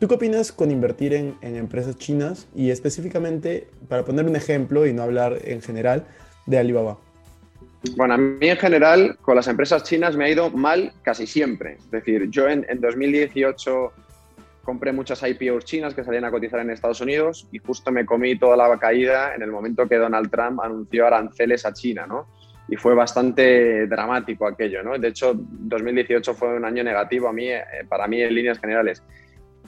¿Tú 0.00 0.08
qué 0.08 0.16
opinas 0.16 0.50
con 0.50 0.72
invertir 0.72 1.14
en, 1.14 1.36
en 1.40 1.54
empresas 1.54 1.96
chinas 1.98 2.48
y 2.52 2.70
específicamente, 2.70 3.68
para 3.88 4.04
poner 4.04 4.26
un 4.26 4.34
ejemplo 4.34 4.86
y 4.86 4.92
no 4.92 5.04
hablar 5.04 5.38
en 5.44 5.62
general, 5.62 6.04
de 6.46 6.58
Alibaba? 6.58 6.98
Bueno, 7.96 8.14
a 8.14 8.16
mí 8.16 8.48
en 8.48 8.56
general 8.56 9.16
con 9.22 9.36
las 9.36 9.46
empresas 9.46 9.84
chinas 9.84 10.16
me 10.16 10.24
ha 10.24 10.30
ido 10.30 10.50
mal 10.50 10.92
casi 11.02 11.24
siempre. 11.24 11.76
Es 11.78 11.88
decir, 11.92 12.28
yo 12.28 12.48
en, 12.48 12.66
2018 12.80 13.92
compré 14.64 14.90
muchas 14.90 15.22
IPOs 15.22 15.64
chinas 15.64 15.94
que 15.94 16.02
salían 16.02 16.24
a 16.24 16.32
cotizar 16.32 16.58
en 16.58 16.70
Estados 16.70 17.00
Unidos 17.00 17.46
y 17.52 17.58
justo 17.58 17.92
me 17.92 18.04
comí 18.04 18.36
toda 18.36 18.56
la 18.56 18.76
caída 18.78 19.32
en 19.32 19.42
el 19.42 19.52
momento 19.52 19.88
que 19.88 19.94
Donald 19.94 20.28
Trump 20.28 20.60
anunció 20.60 21.06
aranceles 21.06 21.64
a 21.64 21.72
China, 21.72 22.04
¿no? 22.08 22.26
Y 22.68 22.76
fue 22.76 22.94
bastante 22.94 23.86
dramático 23.86 24.46
aquello, 24.46 24.82
¿no? 24.82 24.98
De 24.98 25.08
hecho, 25.08 25.32
2018 25.34 26.34
fue 26.34 26.56
un 26.56 26.64
año 26.64 26.84
negativo 26.84 27.28
a 27.28 27.32
mí, 27.32 27.48
eh, 27.48 27.62
para 27.88 28.06
mí 28.06 28.20
en 28.20 28.34
líneas 28.34 28.58
generales. 28.58 29.02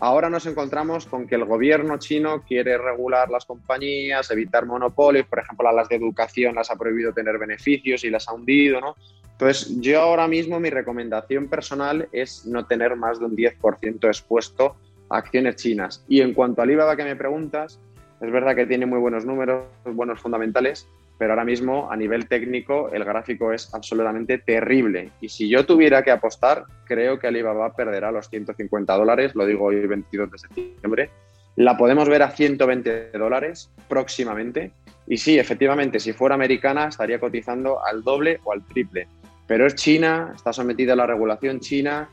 Ahora 0.00 0.30
nos 0.30 0.46
encontramos 0.46 1.04
con 1.04 1.26
que 1.26 1.34
el 1.34 1.44
gobierno 1.44 1.98
chino 1.98 2.42
quiere 2.42 2.78
regular 2.78 3.28
las 3.30 3.44
compañías, 3.44 4.30
evitar 4.30 4.64
monopolios, 4.64 5.26
por 5.26 5.40
ejemplo, 5.40 5.68
a 5.68 5.72
las 5.72 5.90
de 5.90 5.96
educación 5.96 6.54
las 6.54 6.70
ha 6.70 6.76
prohibido 6.76 7.12
tener 7.12 7.38
beneficios 7.38 8.02
y 8.04 8.10
las 8.10 8.26
ha 8.28 8.32
hundido, 8.32 8.80
¿no? 8.80 8.96
Entonces, 9.32 9.80
yo 9.80 10.00
ahora 10.00 10.26
mismo 10.26 10.58
mi 10.60 10.70
recomendación 10.70 11.48
personal 11.48 12.08
es 12.12 12.46
no 12.46 12.66
tener 12.66 12.96
más 12.96 13.18
de 13.18 13.26
un 13.26 13.36
10% 13.36 14.06
expuesto 14.06 14.76
a 15.10 15.18
acciones 15.18 15.56
chinas. 15.56 16.04
Y 16.08 16.20
en 16.20 16.34
cuanto 16.34 16.62
al 16.62 16.68
Alibaba 16.68 16.96
que 16.96 17.04
me 17.04 17.16
preguntas, 17.16 17.78
es 18.20 18.30
verdad 18.30 18.54
que 18.54 18.66
tiene 18.66 18.84
muy 18.84 18.98
buenos 18.98 19.24
números, 19.24 19.64
buenos 19.84 20.20
fundamentales, 20.20 20.88
pero 21.20 21.34
ahora 21.34 21.44
mismo 21.44 21.92
a 21.92 21.96
nivel 21.96 22.26
técnico 22.28 22.88
el 22.94 23.04
gráfico 23.04 23.52
es 23.52 23.74
absolutamente 23.74 24.38
terrible. 24.38 25.10
Y 25.20 25.28
si 25.28 25.50
yo 25.50 25.66
tuviera 25.66 26.02
que 26.02 26.10
apostar, 26.10 26.64
creo 26.86 27.18
que 27.18 27.26
Alibaba 27.26 27.74
perderá 27.76 28.10
los 28.10 28.30
150 28.30 28.96
dólares, 28.96 29.34
lo 29.34 29.44
digo 29.44 29.66
hoy 29.66 29.86
22 29.86 30.30
de 30.30 30.38
septiembre. 30.38 31.10
La 31.56 31.76
podemos 31.76 32.08
ver 32.08 32.22
a 32.22 32.30
120 32.30 33.10
dólares 33.10 33.70
próximamente. 33.86 34.72
Y 35.06 35.18
sí, 35.18 35.38
efectivamente, 35.38 36.00
si 36.00 36.14
fuera 36.14 36.36
americana 36.36 36.86
estaría 36.86 37.20
cotizando 37.20 37.84
al 37.84 38.02
doble 38.02 38.40
o 38.44 38.54
al 38.54 38.64
triple. 38.64 39.06
Pero 39.46 39.66
es 39.66 39.74
China, 39.74 40.32
está 40.34 40.54
sometida 40.54 40.94
a 40.94 40.96
la 40.96 41.06
regulación 41.06 41.60
china 41.60 42.08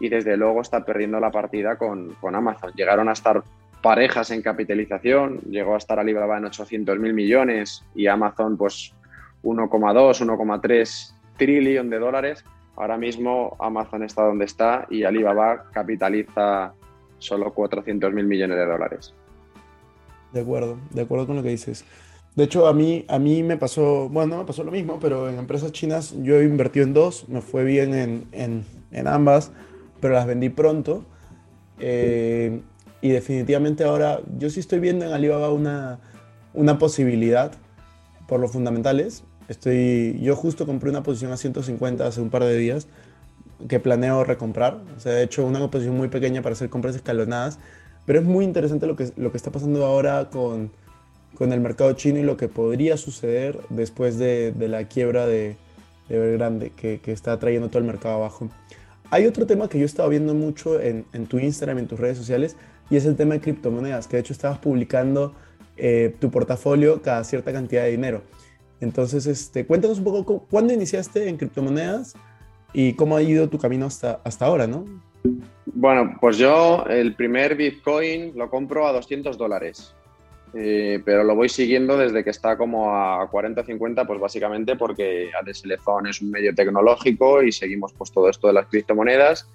y 0.00 0.10
desde 0.10 0.36
luego 0.36 0.60
está 0.60 0.84
perdiendo 0.84 1.18
la 1.18 1.30
partida 1.30 1.78
con, 1.78 2.10
con 2.20 2.34
Amazon. 2.34 2.72
Llegaron 2.74 3.08
a 3.08 3.12
estar 3.12 3.42
parejas 3.82 4.30
en 4.30 4.42
capitalización, 4.42 5.40
llegó 5.50 5.74
a 5.74 5.78
estar 5.78 5.98
Alibaba 5.98 6.38
en 6.38 6.46
800 6.46 6.98
mil 6.98 7.14
millones 7.14 7.84
y 7.94 8.06
Amazon 8.06 8.56
pues 8.56 8.92
1,2, 9.42 10.26
1,3 10.26 11.14
trillón 11.36 11.90
de 11.90 11.98
dólares. 11.98 12.44
Ahora 12.76 12.96
mismo 12.96 13.56
Amazon 13.58 14.02
está 14.02 14.22
donde 14.22 14.44
está 14.44 14.86
y 14.90 15.04
Alibaba 15.04 15.70
capitaliza 15.72 16.72
solo 17.18 17.52
400 17.52 18.12
mil 18.12 18.26
millones 18.26 18.56
de 18.56 18.66
dólares. 18.66 19.14
De 20.32 20.40
acuerdo, 20.40 20.78
de 20.90 21.02
acuerdo 21.02 21.26
con 21.26 21.36
lo 21.36 21.42
que 21.42 21.50
dices. 21.50 21.84
De 22.36 22.44
hecho, 22.44 22.68
a 22.68 22.72
mí, 22.72 23.04
a 23.08 23.18
mí 23.18 23.42
me 23.42 23.56
pasó, 23.56 24.08
bueno, 24.08 24.38
me 24.38 24.44
pasó 24.44 24.62
lo 24.62 24.70
mismo, 24.70 24.98
pero 25.00 25.28
en 25.28 25.38
empresas 25.38 25.72
chinas 25.72 26.14
yo 26.22 26.36
he 26.36 26.44
invertido 26.44 26.86
en 26.86 26.94
dos, 26.94 27.28
me 27.28 27.40
fue 27.40 27.64
bien 27.64 27.92
en, 27.92 28.24
en, 28.30 28.64
en 28.92 29.08
ambas, 29.08 29.50
pero 30.00 30.14
las 30.14 30.26
vendí 30.26 30.48
pronto. 30.48 31.04
Eh, 31.80 32.60
y 33.02 33.10
definitivamente 33.10 33.84
ahora 33.84 34.20
yo 34.38 34.50
sí 34.50 34.60
estoy 34.60 34.80
viendo 34.80 35.04
en 35.04 35.12
Alibaba 35.12 35.52
una, 35.52 36.00
una 36.54 36.78
posibilidad 36.78 37.52
por 38.28 38.40
los 38.40 38.52
fundamentales. 38.52 39.24
Estoy, 39.48 40.18
yo 40.20 40.36
justo 40.36 40.66
compré 40.66 40.90
una 40.90 41.02
posición 41.02 41.32
a 41.32 41.36
150 41.36 42.06
hace 42.06 42.20
un 42.20 42.30
par 42.30 42.44
de 42.44 42.56
días 42.56 42.86
que 43.68 43.80
planeo 43.80 44.24
recomprar. 44.24 44.80
O 44.96 45.00
sea, 45.00 45.18
he 45.18 45.22
hecho 45.22 45.44
una 45.44 45.70
posición 45.70 45.96
muy 45.96 46.08
pequeña 46.08 46.42
para 46.42 46.52
hacer 46.52 46.70
compras 46.70 46.94
escalonadas. 46.94 47.58
Pero 48.06 48.20
es 48.20 48.24
muy 48.24 48.44
interesante 48.44 48.86
lo 48.86 48.96
que, 48.96 49.12
lo 49.16 49.30
que 49.30 49.36
está 49.36 49.50
pasando 49.50 49.84
ahora 49.84 50.30
con, 50.30 50.70
con 51.34 51.52
el 51.52 51.60
mercado 51.60 51.92
chino 51.92 52.18
y 52.18 52.22
lo 52.22 52.36
que 52.36 52.48
podría 52.48 52.96
suceder 52.96 53.58
después 53.68 54.18
de, 54.18 54.52
de 54.52 54.68
la 54.68 54.84
quiebra 54.84 55.26
de, 55.26 55.56
de 56.08 56.72
que, 56.76 57.00
que 57.00 57.12
está 57.12 57.38
trayendo 57.38 57.68
todo 57.68 57.78
el 57.78 57.84
mercado 57.84 58.16
abajo. 58.16 58.48
Hay 59.10 59.26
otro 59.26 59.46
tema 59.46 59.68
que 59.68 59.78
yo 59.78 59.82
he 59.82 59.86
estado 59.86 60.08
viendo 60.08 60.34
mucho 60.34 60.80
en, 60.80 61.04
en 61.12 61.26
tu 61.26 61.38
Instagram, 61.38 61.78
en 61.78 61.88
tus 61.88 61.98
redes 61.98 62.16
sociales, 62.16 62.56
y 62.90 62.96
es 62.96 63.06
el 63.06 63.16
tema 63.16 63.34
de 63.34 63.40
criptomonedas, 63.40 64.06
que 64.06 64.16
de 64.16 64.20
hecho 64.20 64.32
estabas 64.32 64.58
publicando 64.58 65.32
eh, 65.76 66.14
tu 66.18 66.30
portafolio 66.30 67.00
cada 67.00 67.24
cierta 67.24 67.52
cantidad 67.52 67.84
de 67.84 67.92
dinero. 67.92 68.22
Entonces, 68.80 69.26
este, 69.26 69.64
cuéntanos 69.64 69.98
un 69.98 70.04
poco 70.04 70.46
cuándo 70.50 70.74
iniciaste 70.74 71.28
en 71.28 71.36
criptomonedas 71.36 72.14
y 72.72 72.94
cómo 72.94 73.16
ha 73.16 73.22
ido 73.22 73.48
tu 73.48 73.58
camino 73.58 73.86
hasta, 73.86 74.20
hasta 74.24 74.46
ahora, 74.46 74.66
¿no? 74.66 74.84
Bueno, 75.66 76.16
pues 76.20 76.38
yo 76.38 76.84
el 76.88 77.14
primer 77.14 77.54
Bitcoin 77.54 78.32
lo 78.36 78.50
compro 78.50 78.86
a 78.86 78.92
200 78.92 79.36
dólares, 79.38 79.94
eh, 80.54 81.00
pero 81.04 81.22
lo 81.22 81.36
voy 81.36 81.48
siguiendo 81.48 81.96
desde 81.96 82.24
que 82.24 82.30
está 82.30 82.56
como 82.56 82.94
a 82.94 83.28
40 83.30 83.64
50, 83.64 84.06
pues 84.06 84.18
básicamente 84.18 84.76
porque 84.76 85.30
ADSL 85.40 85.74
Zone 85.84 86.10
es 86.10 86.20
un 86.20 86.30
medio 86.30 86.54
tecnológico 86.54 87.42
y 87.42 87.52
seguimos 87.52 87.92
pues 87.92 88.10
todo 88.10 88.28
esto 88.28 88.48
de 88.48 88.54
las 88.54 88.66
criptomonedas 88.66 89.48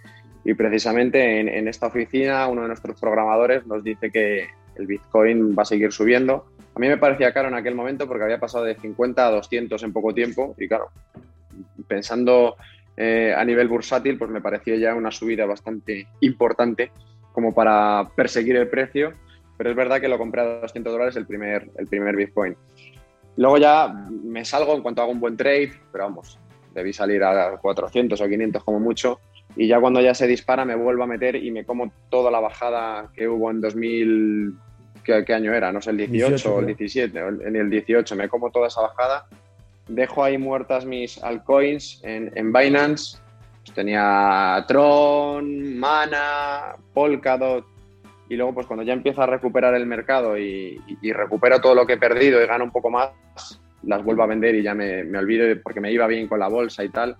Y 0.45 0.53
precisamente 0.53 1.39
en, 1.39 1.67
esta 1.67 1.87
oficina 1.87 2.47
uno 2.47 2.61
de 2.61 2.67
nuestros 2.67 2.99
programadores 2.99 3.65
nos 3.65 3.83
dice 3.83 4.11
que 4.11 4.47
el 4.75 4.85
Bitcoin 4.85 5.55
va 5.57 5.63
a 5.63 5.65
seguir 5.65 5.91
subiendo. 5.91 6.45
A 6.75 6.79
mí 6.79 6.87
me 6.87 6.97
parecía 6.97 7.33
caro 7.33 7.47
en 7.47 7.55
aquel 7.55 7.73
momento 7.73 8.07
porque 8.07 8.25
había 8.25 8.39
pasado 8.39 8.63
de 8.63 8.75
50 8.75 9.27
a 9.27 9.31
200 9.31 9.81
en 9.81 9.91
poco 9.91 10.13
tiempo 10.13 10.53
y 10.59 10.67
claro, 10.67 10.91
pensando 11.87 12.57
eh, 12.95 13.33
a 13.35 13.43
nivel 13.43 13.67
bursátil, 13.67 14.19
pues 14.19 14.29
me 14.29 14.39
parecía 14.39 14.75
ya 14.75 14.93
una 14.93 15.09
subida 15.09 15.47
bastante 15.47 16.07
importante 16.19 16.91
como 17.31 17.51
para 17.53 18.07
perseguir 18.15 18.55
el 18.55 18.67
precio, 18.67 19.13
pero 19.57 19.71
es 19.71 19.75
verdad 19.75 19.99
que 19.99 20.07
lo 20.07 20.19
compré 20.19 20.41
a 20.41 20.61
200 20.61 20.93
dólares 20.93 21.15
el 21.15 21.25
primer, 21.25 21.71
el 21.75 21.87
primer 21.87 22.15
Bitcoin. 22.15 22.55
Luego 23.37 23.57
ya 23.57 23.91
me 24.09 24.45
salgo 24.45 24.75
en 24.75 24.83
cuanto 24.83 25.01
hago 25.01 25.11
un 25.11 25.19
buen 25.19 25.35
trade, 25.35 25.73
pero 25.91 26.03
vamos, 26.03 26.39
debí 26.73 26.93
salir 26.93 27.23
a 27.23 27.57
400 27.57 28.21
o 28.21 28.27
500 28.27 28.63
como 28.63 28.79
mucho, 28.79 29.19
y 29.55 29.67
ya 29.67 29.79
cuando 29.79 30.01
ya 30.01 30.13
se 30.13 30.27
dispara 30.27 30.65
me 30.65 30.75
vuelvo 30.75 31.03
a 31.03 31.07
meter 31.07 31.35
y 31.35 31.51
me 31.51 31.65
como 31.65 31.91
toda 32.09 32.29
la 32.31 32.39
bajada 32.39 33.09
que 33.13 33.27
hubo 33.27 33.51
en 33.51 33.61
2000, 33.61 34.53
¿qué, 35.03 35.33
año 35.33 35.53
era? 35.53 35.71
No 35.71 35.81
sé, 35.81 35.91
el 35.91 35.97
18, 35.97 36.53
o 36.55 36.59
el 36.59 36.67
17, 36.67 37.19
en 37.19 37.55
el 37.55 37.69
18 37.69 38.15
me 38.15 38.27
como 38.27 38.51
toda 38.51 38.67
esa 38.67 38.81
bajada, 38.81 39.27
dejo 39.87 40.23
ahí 40.23 40.37
muertas 40.37 40.85
mis 40.85 41.23
altcoins 41.23 42.01
en, 42.03 42.31
en 42.35 42.51
Binance, 42.51 43.17
pues 43.63 43.73
tenía 43.73 44.63
Tron, 44.67 45.77
Mana, 45.77 46.75
Polkadot, 46.93 47.65
y 48.27 48.35
luego 48.35 48.53
pues 48.53 48.67
cuando 48.67 48.83
ya 48.83 48.93
empiezo 48.93 49.21
a 49.21 49.27
recuperar 49.27 49.75
el 49.75 49.85
mercado 49.85 50.37
y, 50.37 50.79
recupero 51.13 51.61
todo 51.61 51.75
lo 51.75 51.85
que 51.85 51.93
he 51.93 51.97
perdido 51.97 52.41
y 52.41 52.47
gano 52.47 52.63
un 52.63 52.71
poco 52.71 52.89
más, 52.89 53.11
las 53.83 54.03
vuelvo 54.03 54.23
a 54.23 54.27
vender 54.27 54.55
y 54.55 54.63
ya 54.63 54.73
me, 54.73 55.03
me 55.03 55.19
olvido 55.19 55.45
porque 55.63 55.79
me 55.79 55.91
iba 55.91 56.07
bien 56.07 56.27
con 56.27 56.39
la 56.39 56.47
bolsa 56.47 56.83
y 56.83 56.89
tal. 56.89 57.17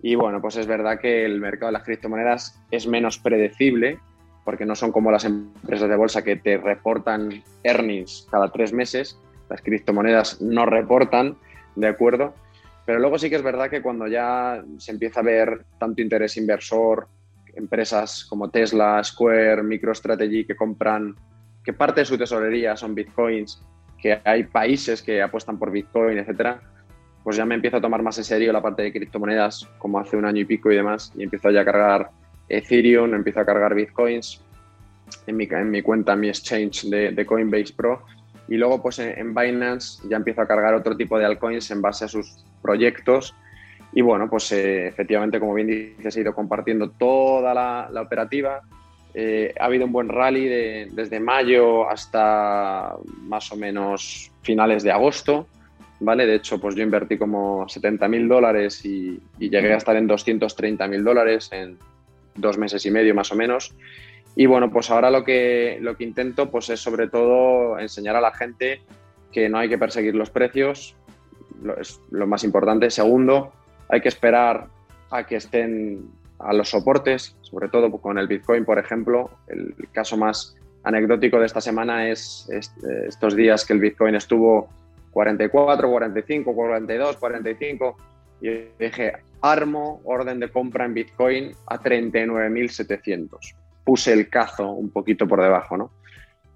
Y 0.00 0.14
bueno, 0.14 0.40
pues 0.40 0.56
es 0.56 0.66
verdad 0.66 1.00
que 1.00 1.24
el 1.24 1.40
mercado 1.40 1.66
de 1.66 1.78
las 1.78 1.84
criptomonedas 1.84 2.60
es 2.70 2.86
menos 2.86 3.18
predecible 3.18 3.98
porque 4.44 4.64
no 4.64 4.74
son 4.74 4.92
como 4.92 5.10
las 5.10 5.24
empresas 5.24 5.90
de 5.90 5.96
bolsa 5.96 6.24
que 6.24 6.36
te 6.36 6.56
reportan 6.56 7.42
earnings 7.64 8.26
cada 8.30 8.50
tres 8.50 8.72
meses. 8.72 9.20
Las 9.50 9.60
criptomonedas 9.60 10.40
no 10.40 10.64
reportan, 10.64 11.36
¿de 11.76 11.88
acuerdo? 11.88 12.34
Pero 12.86 12.98
luego 12.98 13.18
sí 13.18 13.28
que 13.28 13.36
es 13.36 13.42
verdad 13.42 13.68
que 13.68 13.82
cuando 13.82 14.06
ya 14.06 14.64
se 14.78 14.92
empieza 14.92 15.20
a 15.20 15.24
ver 15.24 15.66
tanto 15.78 16.00
interés 16.00 16.38
inversor, 16.38 17.08
empresas 17.54 18.24
como 18.24 18.48
Tesla, 18.48 19.04
Square, 19.04 19.62
MicroStrategy 19.62 20.46
que 20.46 20.56
compran, 20.56 21.14
que 21.62 21.74
parte 21.74 22.00
de 22.00 22.06
su 22.06 22.16
tesorería 22.16 22.74
son 22.76 22.94
bitcoins, 22.94 23.62
que 24.00 24.18
hay 24.24 24.44
países 24.44 25.02
que 25.02 25.20
apuestan 25.20 25.58
por 25.58 25.70
bitcoin, 25.70 26.16
etcétera, 26.16 26.62
pues 27.28 27.36
ya 27.36 27.44
me 27.44 27.56
empiezo 27.56 27.76
a 27.76 27.80
tomar 27.82 28.02
más 28.02 28.16
en 28.16 28.24
serio 28.24 28.54
la 28.54 28.62
parte 28.62 28.80
de 28.80 28.90
criptomonedas, 28.90 29.68
como 29.76 29.98
hace 29.98 30.16
un 30.16 30.24
año 30.24 30.40
y 30.40 30.44
pico 30.46 30.72
y 30.72 30.76
demás, 30.76 31.12
y 31.14 31.24
empiezo 31.24 31.50
ya 31.50 31.60
a 31.60 31.64
cargar 31.66 32.08
Ethereum, 32.48 33.12
empiezo 33.12 33.40
a 33.40 33.44
cargar 33.44 33.74
bitcoins 33.74 34.40
en 35.26 35.36
mi, 35.36 35.44
en 35.44 35.70
mi 35.70 35.82
cuenta, 35.82 36.14
en 36.14 36.20
mi 36.20 36.30
exchange 36.30 36.84
de, 36.84 37.26
Coinbase 37.26 37.74
Pro, 37.76 38.02
y 38.48 38.56
luego 38.56 38.80
pues 38.80 39.00
en, 39.00 39.34
Binance 39.34 40.08
ya 40.08 40.16
empiezo 40.16 40.40
a 40.40 40.46
cargar 40.46 40.72
otro 40.72 40.96
tipo 40.96 41.18
de 41.18 41.26
altcoins 41.26 41.70
en 41.70 41.82
base 41.82 42.06
a 42.06 42.08
sus 42.08 42.46
proyectos. 42.62 43.34
Y 43.92 44.00
bueno, 44.00 44.30
pues 44.30 44.50
eh, 44.52 44.86
efectivamente, 44.86 45.38
como 45.38 45.52
bien 45.52 45.66
dices, 45.66 46.16
he 46.16 46.22
ido 46.22 46.34
compartiendo 46.34 46.92
toda 46.92 47.52
la, 47.52 48.00
operativa. 48.00 48.62
Eh, 49.12 49.52
ha 49.60 49.66
habido 49.66 49.84
un 49.84 49.92
buen 49.92 50.08
rally 50.08 50.48
desde 50.88 51.20
mayo 51.20 51.90
hasta 51.90 52.94
más 53.24 53.52
o 53.52 53.56
menos 53.56 54.32
finales 54.40 54.82
de 54.82 54.92
agosto. 54.92 55.46
¿Vale? 56.00 56.26
De 56.26 56.36
hecho, 56.36 56.60
pues 56.60 56.74
yo 56.74 56.82
invertí 56.82 57.18
como 57.18 57.68
70 57.68 58.08
mil 58.08 58.28
dólares 58.28 58.84
y, 58.84 59.20
llegué 59.38 59.72
a 59.72 59.76
estar 59.76 59.96
en 59.96 60.06
230 60.06 60.86
mil 60.88 61.04
dólares 61.04 61.50
en 61.52 61.78
dos 62.34 62.58
meses 62.58 62.84
y 62.86 62.90
medio 62.90 63.14
más 63.14 63.32
o 63.32 63.36
menos. 63.36 63.74
Y 64.36 64.46
bueno, 64.46 64.70
pues 64.70 64.90
ahora 64.90 65.10
lo 65.10 65.24
que, 65.24 65.78
lo 65.80 65.96
que 65.96 66.04
intento 66.04 66.50
pues 66.50 66.70
es 66.70 66.80
sobre 66.80 67.08
todo 67.08 67.78
enseñar 67.78 68.14
a 68.16 68.20
la 68.20 68.32
gente 68.32 68.82
que 69.32 69.48
no 69.48 69.58
hay 69.58 69.68
que 69.68 69.78
perseguir 69.78 70.14
los 70.14 70.30
precios, 70.30 70.94
lo, 71.62 71.76
es 71.78 72.00
lo 72.10 72.26
más 72.26 72.44
importante. 72.44 72.90
Segundo, 72.90 73.52
hay 73.88 74.00
que 74.00 74.08
esperar 74.08 74.68
a 75.10 75.26
que 75.26 75.36
estén 75.36 76.10
a 76.38 76.52
los 76.52 76.68
soportes, 76.68 77.36
sobre 77.40 77.68
todo 77.68 77.90
con 77.90 78.18
el 78.18 78.28
Bitcoin, 78.28 78.64
por 78.64 78.78
ejemplo. 78.78 79.30
El 79.48 79.74
caso 79.92 80.16
más 80.16 80.56
anecdótico 80.84 81.40
de 81.40 81.46
esta 81.46 81.60
semana 81.60 82.08
es 82.08 82.48
estos 82.50 83.34
días 83.34 83.64
que 83.64 83.72
el 83.72 83.80
Bitcoin 83.80 84.14
estuvo 84.14 84.68
44, 85.18 85.90
45, 85.90 86.54
42, 86.54 87.16
45. 87.16 87.96
Y 88.40 88.50
dije, 88.78 89.14
armo 89.40 90.00
orden 90.04 90.38
de 90.38 90.48
compra 90.48 90.84
en 90.84 90.94
Bitcoin 90.94 91.50
a 91.66 91.80
39.700. 91.80 93.28
Puse 93.82 94.12
el 94.12 94.28
cazo 94.28 94.70
un 94.70 94.90
poquito 94.90 95.26
por 95.26 95.42
debajo, 95.42 95.76
¿no? 95.76 95.90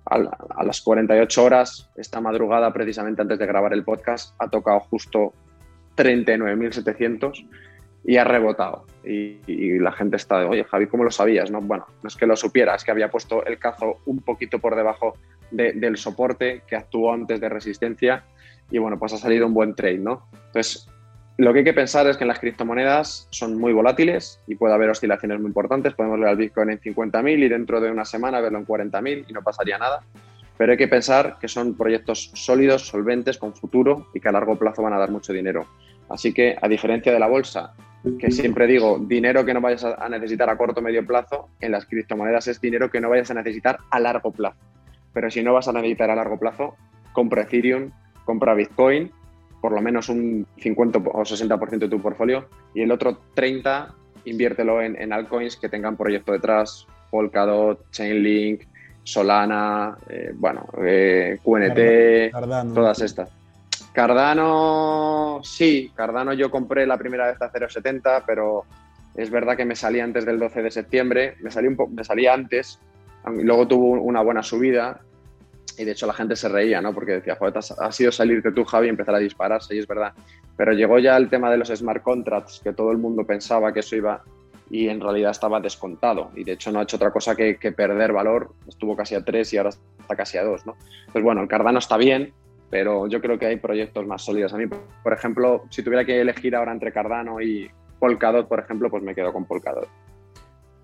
A, 0.04 0.62
las 0.62 0.80
48 0.80 1.44
horas, 1.44 1.90
esta 1.96 2.20
madrugada, 2.20 2.72
precisamente 2.72 3.22
antes 3.22 3.40
de 3.40 3.46
grabar 3.46 3.72
el 3.72 3.82
podcast, 3.82 4.36
ha 4.38 4.48
tocado 4.48 4.78
justo 4.78 5.32
39.700 5.96 7.44
y 8.04 8.16
ha 8.18 8.22
rebotado. 8.22 8.86
Y, 9.04 9.80
la 9.80 9.90
gente 9.90 10.18
está 10.18 10.38
de, 10.38 10.44
oye, 10.46 10.62
Javi, 10.62 10.86
¿cómo 10.86 11.02
lo 11.02 11.10
sabías? 11.10 11.50
No, 11.50 11.60
bueno, 11.60 11.86
no 12.00 12.06
es 12.06 12.14
que 12.14 12.26
lo 12.26 12.36
supiera, 12.36 12.76
es 12.76 12.84
que 12.84 12.92
había 12.92 13.10
puesto 13.10 13.44
el 13.44 13.58
cazo 13.58 13.98
un 14.06 14.20
poquito 14.20 14.60
por 14.60 14.76
debajo 14.76 15.14
del 15.50 15.96
soporte 15.96 16.62
que 16.64 16.76
actuó 16.76 17.12
antes 17.12 17.40
de 17.40 17.48
resistencia 17.48 18.24
y 18.72 18.78
bueno, 18.78 18.98
pues 18.98 19.12
ha 19.12 19.18
salido 19.18 19.46
un 19.46 19.54
buen 19.54 19.74
trade, 19.74 19.98
¿no? 19.98 20.26
Entonces, 20.46 20.88
lo 21.36 21.52
que 21.52 21.60
hay 21.60 21.64
que 21.64 21.74
pensar 21.74 22.06
es 22.06 22.16
que 22.16 22.24
en 22.24 22.28
las 22.28 22.38
criptomonedas 22.38 23.28
son 23.30 23.58
muy 23.58 23.72
volátiles 23.72 24.40
y 24.46 24.54
puede 24.54 24.74
haber 24.74 24.90
oscilaciones 24.90 25.38
muy 25.40 25.48
importantes. 25.48 25.94
Podemos 25.94 26.18
ver 26.18 26.28
al 26.28 26.36
Bitcoin 26.36 26.70
en 26.70 26.80
50.000 26.80 27.38
y 27.38 27.48
dentro 27.48 27.80
de 27.80 27.90
una 27.90 28.04
semana 28.04 28.40
verlo 28.40 28.58
en 28.58 28.66
40.000 28.66 29.26
y 29.28 29.32
no 29.32 29.42
pasaría 29.42 29.78
nada. 29.78 30.00
Pero 30.56 30.72
hay 30.72 30.78
que 30.78 30.88
pensar 30.88 31.36
que 31.40 31.48
son 31.48 31.76
proyectos 31.76 32.30
sólidos, 32.34 32.86
solventes, 32.86 33.38
con 33.38 33.54
futuro 33.54 34.08
y 34.14 34.20
que 34.20 34.28
a 34.28 34.32
largo 34.32 34.56
plazo 34.56 34.82
van 34.82 34.92
a 34.92 34.98
dar 34.98 35.10
mucho 35.10 35.32
dinero. 35.32 35.66
Así 36.08 36.32
que, 36.32 36.56
a 36.60 36.68
diferencia 36.68 37.12
de 37.12 37.18
la 37.18 37.26
bolsa, 37.26 37.74
que 38.18 38.30
siempre 38.30 38.66
digo, 38.66 38.98
dinero 38.98 39.44
que 39.44 39.54
no 39.54 39.60
vayas 39.60 39.84
a 39.84 40.08
necesitar 40.08 40.50
a 40.50 40.56
corto 40.56 40.80
o 40.80 40.82
medio 40.82 41.06
plazo, 41.06 41.48
en 41.60 41.72
las 41.72 41.86
criptomonedas 41.86 42.48
es 42.48 42.60
dinero 42.60 42.90
que 42.90 43.00
no 43.00 43.08
vayas 43.08 43.30
a 43.30 43.34
necesitar 43.34 43.78
a 43.90 44.00
largo 44.00 44.30
plazo. 44.30 44.58
Pero 45.12 45.30
si 45.30 45.42
no 45.42 45.54
vas 45.54 45.68
a 45.68 45.72
necesitar 45.72 46.10
a 46.10 46.16
largo 46.16 46.38
plazo, 46.38 46.76
compra 47.12 47.42
Ethereum, 47.42 47.90
compra 48.24 48.54
Bitcoin, 48.54 49.10
por 49.60 49.72
lo 49.72 49.80
menos 49.80 50.08
un 50.08 50.46
50 50.58 50.98
o 50.98 51.22
60% 51.22 51.78
de 51.78 51.88
tu 51.88 52.00
portfolio, 52.00 52.46
y 52.74 52.82
el 52.82 52.90
otro 52.90 53.18
30 53.34 53.94
inviértelo 54.24 54.82
en, 54.82 55.12
altcoins 55.12 55.56
que 55.56 55.68
tengan 55.68 55.96
proyecto 55.96 56.32
detrás, 56.32 56.86
Polkadot, 57.10 57.90
Chainlink, 57.90 58.62
Solana, 59.02 59.96
eh, 60.08 60.32
bueno, 60.34 60.66
eh, 60.82 61.38
QNT, 61.42 62.74
todas 62.74 63.00
estas. 63.00 63.30
Cardano, 63.92 65.40
sí, 65.42 65.90
Cardano 65.94 66.32
yo 66.32 66.50
compré 66.50 66.86
la 66.86 66.96
primera 66.96 67.26
vez 67.26 67.42
a 67.42 67.52
0,70, 67.52 68.22
pero 68.26 68.64
es 69.14 69.30
verdad 69.30 69.56
que 69.56 69.64
me 69.64 69.76
salí 69.76 70.00
antes 70.00 70.24
del 70.24 70.38
12 70.38 70.62
de 70.62 70.70
septiembre, 70.70 71.36
me 71.40 71.50
salí, 71.50 71.68
un 71.68 71.76
me 71.94 72.04
salí 72.04 72.26
antes, 72.26 72.78
luego 73.26 73.68
tuvo 73.68 74.00
una 74.02 74.22
buena 74.22 74.42
subida 74.42 75.00
y 75.78 75.84
de 75.84 75.92
hecho 75.92 76.06
la 76.06 76.12
gente 76.12 76.36
se 76.36 76.48
reía, 76.48 76.80
¿no? 76.80 76.92
Porque 76.92 77.12
decía, 77.12 77.36
joder, 77.36 77.54
ha 77.56 77.92
sido 77.92 78.12
salirte 78.12 78.52
tú, 78.52 78.64
Javi, 78.64 78.86
y 78.86 78.90
empezar 78.90 79.14
a 79.14 79.18
dispararse, 79.18 79.74
y 79.74 79.78
es 79.78 79.86
verdad. 79.86 80.12
Pero 80.56 80.72
llegó 80.72 80.98
ya 80.98 81.16
el 81.16 81.28
tema 81.28 81.50
de 81.50 81.56
los 81.56 81.68
smart 81.68 82.02
contracts, 82.02 82.60
que 82.62 82.72
todo 82.72 82.90
el 82.90 82.98
mundo 82.98 83.24
pensaba 83.26 83.72
que 83.72 83.80
eso 83.80 83.96
iba 83.96 84.22
y 84.70 84.88
en 84.88 85.00
realidad 85.00 85.32
estaba 85.32 85.60
descontado. 85.60 86.30
Y 86.34 86.44
de 86.44 86.52
hecho 86.52 86.72
no 86.72 86.80
ha 86.80 86.84
hecho 86.84 86.96
otra 86.96 87.10
cosa 87.10 87.36
que, 87.36 87.54
perder 87.76 88.12
valor. 88.12 88.54
Estuvo 88.66 88.96
casi 88.96 89.14
a 89.14 89.22
3 89.22 89.52
y 89.52 89.58
ahora 89.58 89.68
está 89.68 90.16
casi 90.16 90.38
a 90.38 90.44
2, 90.44 90.66
¿no? 90.66 90.76
Pues 91.12 91.22
bueno, 91.22 91.42
el 91.42 91.48
Cardano 91.48 91.78
está 91.78 91.98
bien, 91.98 92.32
pero 92.70 93.06
yo 93.06 93.20
creo 93.20 93.38
que 93.38 93.46
hay 93.46 93.56
proyectos 93.56 94.06
más 94.06 94.22
sólidos. 94.22 94.54
A 94.54 94.56
mí, 94.56 94.64
por 95.02 95.12
ejemplo, 95.12 95.64
si 95.68 95.82
tuviera 95.82 96.06
que 96.06 96.20
elegir 96.20 96.56
ahora 96.56 96.72
entre 96.72 96.90
Cardano 96.90 97.40
y 97.42 97.70
Polkadot, 97.98 98.48
por 98.48 98.60
ejemplo, 98.60 98.88
pues 98.88 99.02
me 99.02 99.14
quedo 99.14 99.30
con 99.32 99.44
Polkadot. 99.44 99.88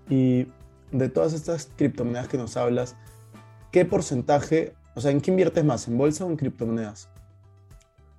Y 0.07 0.45
de 0.91 1.09
todas 1.09 1.33
estas 1.33 1.71
criptomonedas 1.75 2.27
que 2.27 2.37
nos 2.37 2.57
hablas, 2.57 2.95
¿qué 3.71 3.85
porcentaje 3.85 4.73
o 4.99 5.01
sea, 5.01 5.11
¿en 5.11 5.21
qué 5.21 5.31
inviertes 5.31 5.63
más? 5.63 5.87
¿En 5.87 5.97
bolsa 5.97 6.25
o 6.25 6.29
en 6.29 6.35
criptomonedas? 6.35 7.09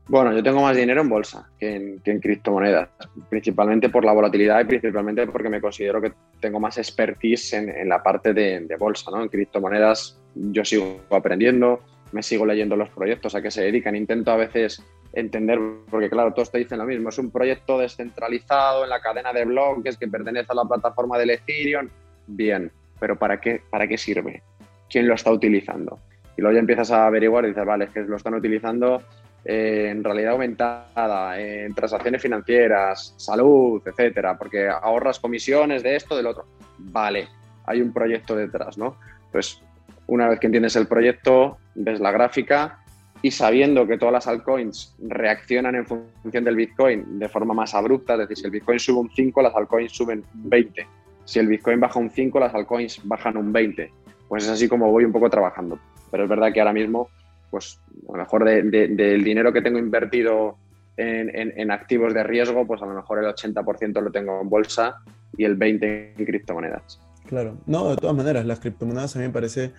Bueno, 0.09 0.33
yo 0.33 0.43
tengo 0.43 0.63
más 0.63 0.75
dinero 0.75 1.03
en 1.03 1.11
bolsa 1.11 1.47
que 1.59 2.01
en, 2.03 2.21
criptomonedas, 2.21 2.89
principalmente 3.29 3.91
por 3.91 4.03
la 4.03 4.13
volatilidad 4.13 4.61
y 4.61 4.65
principalmente 4.65 5.27
porque 5.27 5.51
me 5.51 5.61
considero 5.61 6.01
que 6.01 6.15
tengo 6.41 6.59
más 6.59 6.79
expertise 6.79 7.53
en, 7.53 7.87
la 7.87 8.03
parte 8.03 8.33
de, 8.33 8.67
bolsa, 8.79 9.11
¿no? 9.11 9.23
En 9.23 9.29
criptomonedas 9.29 10.19
yo 10.35 10.65
sigo 10.65 11.03
aprendiendo, 11.11 11.81
me 12.13 12.23
sigo 12.23 12.47
leyendo 12.47 12.77
los 12.77 12.89
proyectos 12.89 13.35
a 13.35 13.43
qué 13.43 13.51
se 13.51 13.63
dedican, 13.63 13.95
intento 13.95 14.31
a 14.31 14.37
veces 14.37 14.83
entender, 15.13 15.61
porque 15.91 16.09
claro, 16.09 16.33
todos 16.33 16.51
te 16.51 16.59
dicen 16.59 16.79
lo 16.79 16.87
mismo, 16.87 17.11
es 17.11 17.19
un 17.19 17.31
proyecto 17.31 17.79
descentralizado 17.79 18.85
en 18.85 18.91
la 18.91 19.03
cadena 19.03 19.35
de 19.35 19.45
bloques 19.45 19.99
que 19.99 20.09
pertenece 20.09 20.47
a 20.49 20.55
la 20.55 20.65
plataforma 20.65 21.19
del 21.19 21.29
Ethereum, 21.29 21.91
bien, 22.27 22.73
pero 22.99 23.19
¿para 23.19 23.39
qué, 23.39 23.61
para 23.69 23.87
qué 23.87 23.99
sirve? 23.99 24.43
¿Quién 24.89 25.07
lo 25.07 25.15
está 25.15 25.31
utilizando? 25.31 26.01
Y 26.41 26.43
luego 26.43 26.55
ya 26.55 26.61
empiezas 26.61 26.91
a 26.91 27.07
averiguar 27.07 27.45
y 27.45 27.49
dices, 27.49 27.67
vale, 27.67 27.85
es 27.85 27.91
que 27.91 28.01
lo 28.01 28.17
están 28.17 28.33
utilizando 28.33 29.03
en 29.45 30.03
realidad 30.03 30.33
aumentada, 30.33 31.39
en 31.39 31.75
transacciones 31.75 32.23
financieras, 32.23 33.13
salud, 33.19 33.83
etcétera, 33.85 34.39
porque 34.39 34.67
ahorras 34.67 35.21
comisiones 35.21 35.83
de 35.83 35.97
esto, 35.97 36.17
del 36.17 36.29
otro. 36.29 36.47
vale, 36.79 37.29
hay 37.67 37.83
un 37.83 37.93
proyecto 37.93 38.35
detrás, 38.35 38.79
¿no? 38.79 38.97
Pues 39.31 39.61
una 40.07 40.31
vez 40.31 40.41
que 40.41 40.47
entiendes 40.47 40.77
el 40.77 40.87
proyecto, 40.87 41.59
ves 41.75 42.01
la 42.01 42.11
gráfica 42.11 42.79
y 43.21 43.33
sabiendo 43.33 43.87
que 43.87 43.99
todas 43.99 44.15
las 44.15 44.27
altcoins 44.27 44.97
reaccionan 44.99 45.75
en 45.75 45.85
función 45.85 46.43
del 46.43 46.57
Bitcoin 46.57 47.19
de 47.19 47.29
forma 47.29 47.53
más 47.53 47.75
abrupta, 47.75 48.15
es 48.15 48.21
decir, 48.21 48.39
si 48.39 48.45
el 48.47 48.51
Bitcoin 48.53 48.81
sube 48.81 49.01
un 49.01 49.11
5, 49.11 49.43
las 49.43 49.55
altcoins 49.55 49.93
suben 49.93 50.25
un 50.35 50.49
20. 50.49 50.87
Si 51.27 51.39
el 51.39 51.49
Bitcoin 51.49 51.81
baja 51.81 51.99
un 51.99 52.09
5, 52.09 52.41
las 52.41 52.55
altcoins 52.55 53.07
bajan 53.07 53.37
un 53.37 53.53
20. 53.53 53.93
Pues 54.27 54.45
es 54.45 54.49
así 54.49 54.69
como 54.69 54.91
voy 54.91 55.05
un 55.05 55.13
poco 55.13 55.29
trabajando. 55.29 55.79
Pero 56.11 56.25
es 56.25 56.29
verdad 56.29 56.53
que 56.53 56.61
ahora 56.61 56.73
mismo, 56.73 57.09
pues 57.51 57.81
a 58.09 58.13
lo 58.13 58.19
mejor 58.19 58.45
del 58.45 59.25
dinero 59.25 59.53
que 59.53 59.63
tengo 59.63 59.79
invertido 59.79 60.57
en, 60.97 61.71
activos 61.71 62.13
de 62.15 62.23
riesgo, 62.23 62.67
pues 62.67 62.83
a 62.83 62.87
lo 62.87 62.95
mejor 62.95 63.19
el 63.19 63.27
80% 63.27 64.01
lo 64.01 64.11
tengo 64.11 64.41
en 64.41 64.49
bolsa 64.49 65.03
y 65.37 65.45
el 65.45 65.59
20% 65.59 66.13
en 66.19 66.25
criptomonedas. 66.25 67.01
Claro, 67.27 67.57
no, 67.67 67.91
de 67.91 67.97
todas 67.97 68.17
maneras, 68.17 68.45
las 68.45 68.61
criptomonedas 68.61 69.17
a 69.17 69.21
mí 69.21 69.27
me 69.27 69.33
parece 69.33 69.73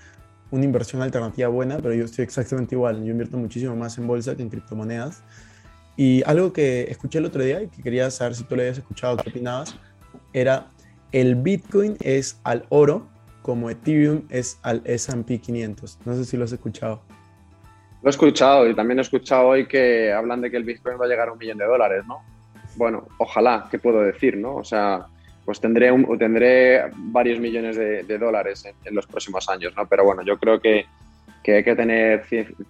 una 0.52 0.66
inversión 0.66 1.02
alternativa 1.02 1.48
buena, 1.50 1.78
pero 1.78 1.94
yo 1.94 2.06
estoy 2.06 2.24
exactamente 2.24 2.76
igual. 2.76 3.04
Yo 3.04 3.12
invierto 3.12 3.38
muchísimo 3.38 3.76
más 3.76 3.98
en 3.98 4.08
bolsa 4.08 4.36
que 4.36 4.42
en 4.42 4.50
criptomonedas. 4.50 5.24
Y 5.98 6.24
algo 6.26 6.54
que 6.54 6.84
escuché 6.90 7.20
el 7.20 7.26
otro 7.26 7.44
día 7.44 7.62
y 7.62 7.68
que 7.68 7.82
quería 7.84 8.10
saber 8.12 8.36
si 8.36 8.44
tú 8.44 8.56
lo 8.56 8.62
habías 8.62 8.78
escuchado, 8.78 9.18
qué 9.18 9.30
opinabas, 9.30 9.76
era 10.34 10.68
el 11.12 11.36
Bitcoin 11.36 11.98
es 12.00 12.40
al 12.44 12.66
oro 12.70 13.08
como 13.42 13.70
Ethereum 13.70 14.24
es 14.30 14.60
al 14.62 14.82
S&P 14.86 15.40
500. 15.40 16.00
No 16.06 16.16
sé 16.16 16.26
si 16.26 16.38
lo 16.38 16.46
has 16.46 16.52
escuchado. 16.52 17.02
Lo 18.02 18.10
he 18.10 18.12
escuchado 18.12 18.68
y 18.68 18.76
también 18.76 19.00
he 19.00 19.02
escuchado 19.02 19.50
hoy 19.50 19.68
que 19.68 20.12
hablan 20.12 20.42
de 20.42 20.50
que 20.50 20.58
el 20.58 20.64
Bitcoin 20.64 21.00
va 21.00 21.06
a 21.06 21.08
llegar 21.08 21.30
a 21.30 21.34
un 21.34 21.38
millón 21.38 21.58
de 21.58 21.66
dólares, 21.66 22.04
¿no? 22.08 22.24
Bueno, 22.76 23.08
ojalá, 23.18 23.68
¿qué 23.70 23.78
puedo 23.78 24.02
decir, 24.02 24.38
no? 24.38 24.56
O 24.56 24.64
sea, 24.64 25.06
pues 25.46 25.60
tendré, 25.60 25.92
un, 25.92 26.18
tendré 26.18 26.84
varios 26.96 27.40
millones 27.40 27.76
de, 27.76 28.18
dólares 28.18 28.66
en, 28.66 28.96
los 28.96 29.06
próximos 29.06 29.48
años, 29.50 29.74
¿no? 29.76 29.86
Pero 29.88 30.04
bueno, 30.04 30.24
yo 30.24 30.38
creo 30.38 30.60
que, 30.60 30.86
hay 31.46 31.64
que 31.64 31.76
tener 31.76 32.24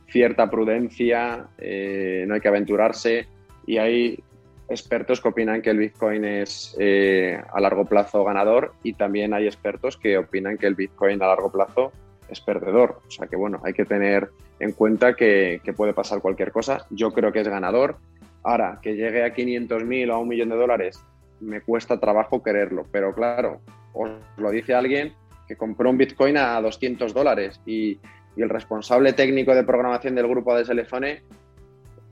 cierta 0.07 0.49
prudencia, 0.49 1.45
eh, 1.57 2.25
no 2.27 2.33
hay 2.33 2.41
que 2.41 2.47
aventurarse 2.47 3.27
y 3.67 3.77
hay 3.77 4.23
expertos 4.71 5.21
que 5.21 5.27
opinan 5.27 5.61
que 5.61 5.69
el 5.69 5.77
Bitcoin 5.77 6.25
es 6.25 6.75
eh, 6.79 7.39
a 7.53 7.59
largo 7.59 7.85
plazo 7.85 8.23
ganador 8.23 8.73
y 8.83 8.93
también 8.93 9.33
hay 9.33 9.45
expertos 9.45 9.97
que 9.97 10.17
opinan 10.17 10.57
que 10.57 10.67
el 10.67 10.75
Bitcoin 10.75 11.21
a 11.21 11.27
largo 11.27 11.51
plazo 11.51 11.91
es 12.29 12.39
perdedor. 12.41 13.01
O 13.07 13.11
sea 13.11 13.27
que 13.27 13.35
bueno, 13.35 13.61
hay 13.63 13.73
que 13.73 13.85
tener 13.85 14.29
en 14.59 14.71
cuenta 14.71 15.15
que, 15.15 15.61
puede 15.75 15.93
pasar 15.93 16.21
cualquier 16.21 16.51
cosa. 16.51 16.85
Yo 16.89 17.11
creo 17.11 17.31
que 17.31 17.41
es 17.41 17.47
ganador. 17.47 17.97
Ahora, 18.43 18.79
que 18.81 18.95
llegue 18.95 19.23
a 19.23 19.33
500.000 19.33 20.09
o 20.09 20.13
a 20.13 20.17
un 20.17 20.27
millón 20.27 20.49
de 20.49 20.55
dólares 20.55 21.03
me 21.41 21.61
cuesta 21.61 21.99
trabajo 21.99 22.41
quererlo, 22.41 22.85
pero 22.91 23.13
claro, 23.13 23.61
os 23.93 24.11
lo 24.37 24.51
dice 24.51 24.73
alguien 24.73 25.13
que 25.47 25.55
compró 25.55 25.89
un 25.89 25.97
Bitcoin 25.97 26.37
a 26.37 26.61
200 26.61 27.13
dólares 27.13 27.59
y, 27.65 27.99
el 28.37 28.47
responsable 28.47 29.11
técnico 29.11 29.53
de 29.53 29.65
programación 29.65 30.15
del 30.15 30.25
grupo 30.25 30.55
de 30.55 30.63
Telefone 30.63 31.21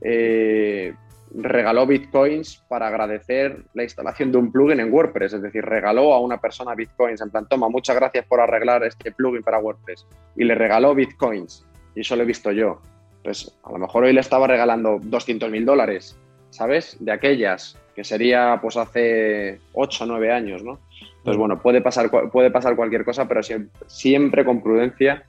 eh, 0.02 0.92
regaló 1.34 1.86
Bitcoins 1.86 2.62
para 2.68 2.88
agradecer 2.88 3.64
la 3.74 3.82
instalación 3.82 4.32
de 4.32 4.38
un 4.38 4.50
plugin 4.50 4.80
en 4.80 4.92
WordPress, 4.92 5.34
es 5.34 5.42
decir, 5.42 5.64
regaló 5.64 6.12
a 6.12 6.20
una 6.20 6.40
persona 6.40 6.74
Bitcoins, 6.74 7.20
en 7.20 7.30
plan, 7.30 7.46
toma, 7.48 7.68
muchas 7.68 7.96
gracias 7.96 8.24
por 8.26 8.40
arreglar 8.40 8.84
este 8.84 9.12
plugin 9.12 9.42
para 9.42 9.58
WordPress, 9.58 10.06
y 10.36 10.44
le 10.44 10.54
regaló 10.54 10.94
Bitcoins, 10.94 11.66
y 11.94 12.00
eso 12.00 12.16
lo 12.16 12.22
he 12.22 12.26
visto 12.26 12.52
yo. 12.52 12.80
Pues 13.22 13.56
a 13.64 13.72
lo 13.72 13.78
mejor 13.78 14.04
hoy 14.04 14.12
le 14.12 14.20
estaba 14.20 14.46
regalando 14.46 14.98
200 15.02 15.50
mil 15.50 15.64
dólares, 15.64 16.16
¿sabes? 16.50 16.96
De 17.00 17.12
aquellas 17.12 17.78
que 17.94 18.02
sería 18.02 18.58
pues 18.62 18.76
hace 18.76 19.60
8 19.74 20.04
o 20.04 20.06
9 20.06 20.32
años, 20.32 20.62
¿no? 20.62 20.78
Entonces, 21.18 21.38
bueno, 21.38 21.60
puede 21.60 21.82
pasar, 21.82 22.10
puede 22.30 22.50
pasar 22.50 22.76
cualquier 22.76 23.04
cosa, 23.04 23.28
pero 23.28 23.42
siempre, 23.86 24.44
con 24.44 24.62
prudencia 24.62 25.24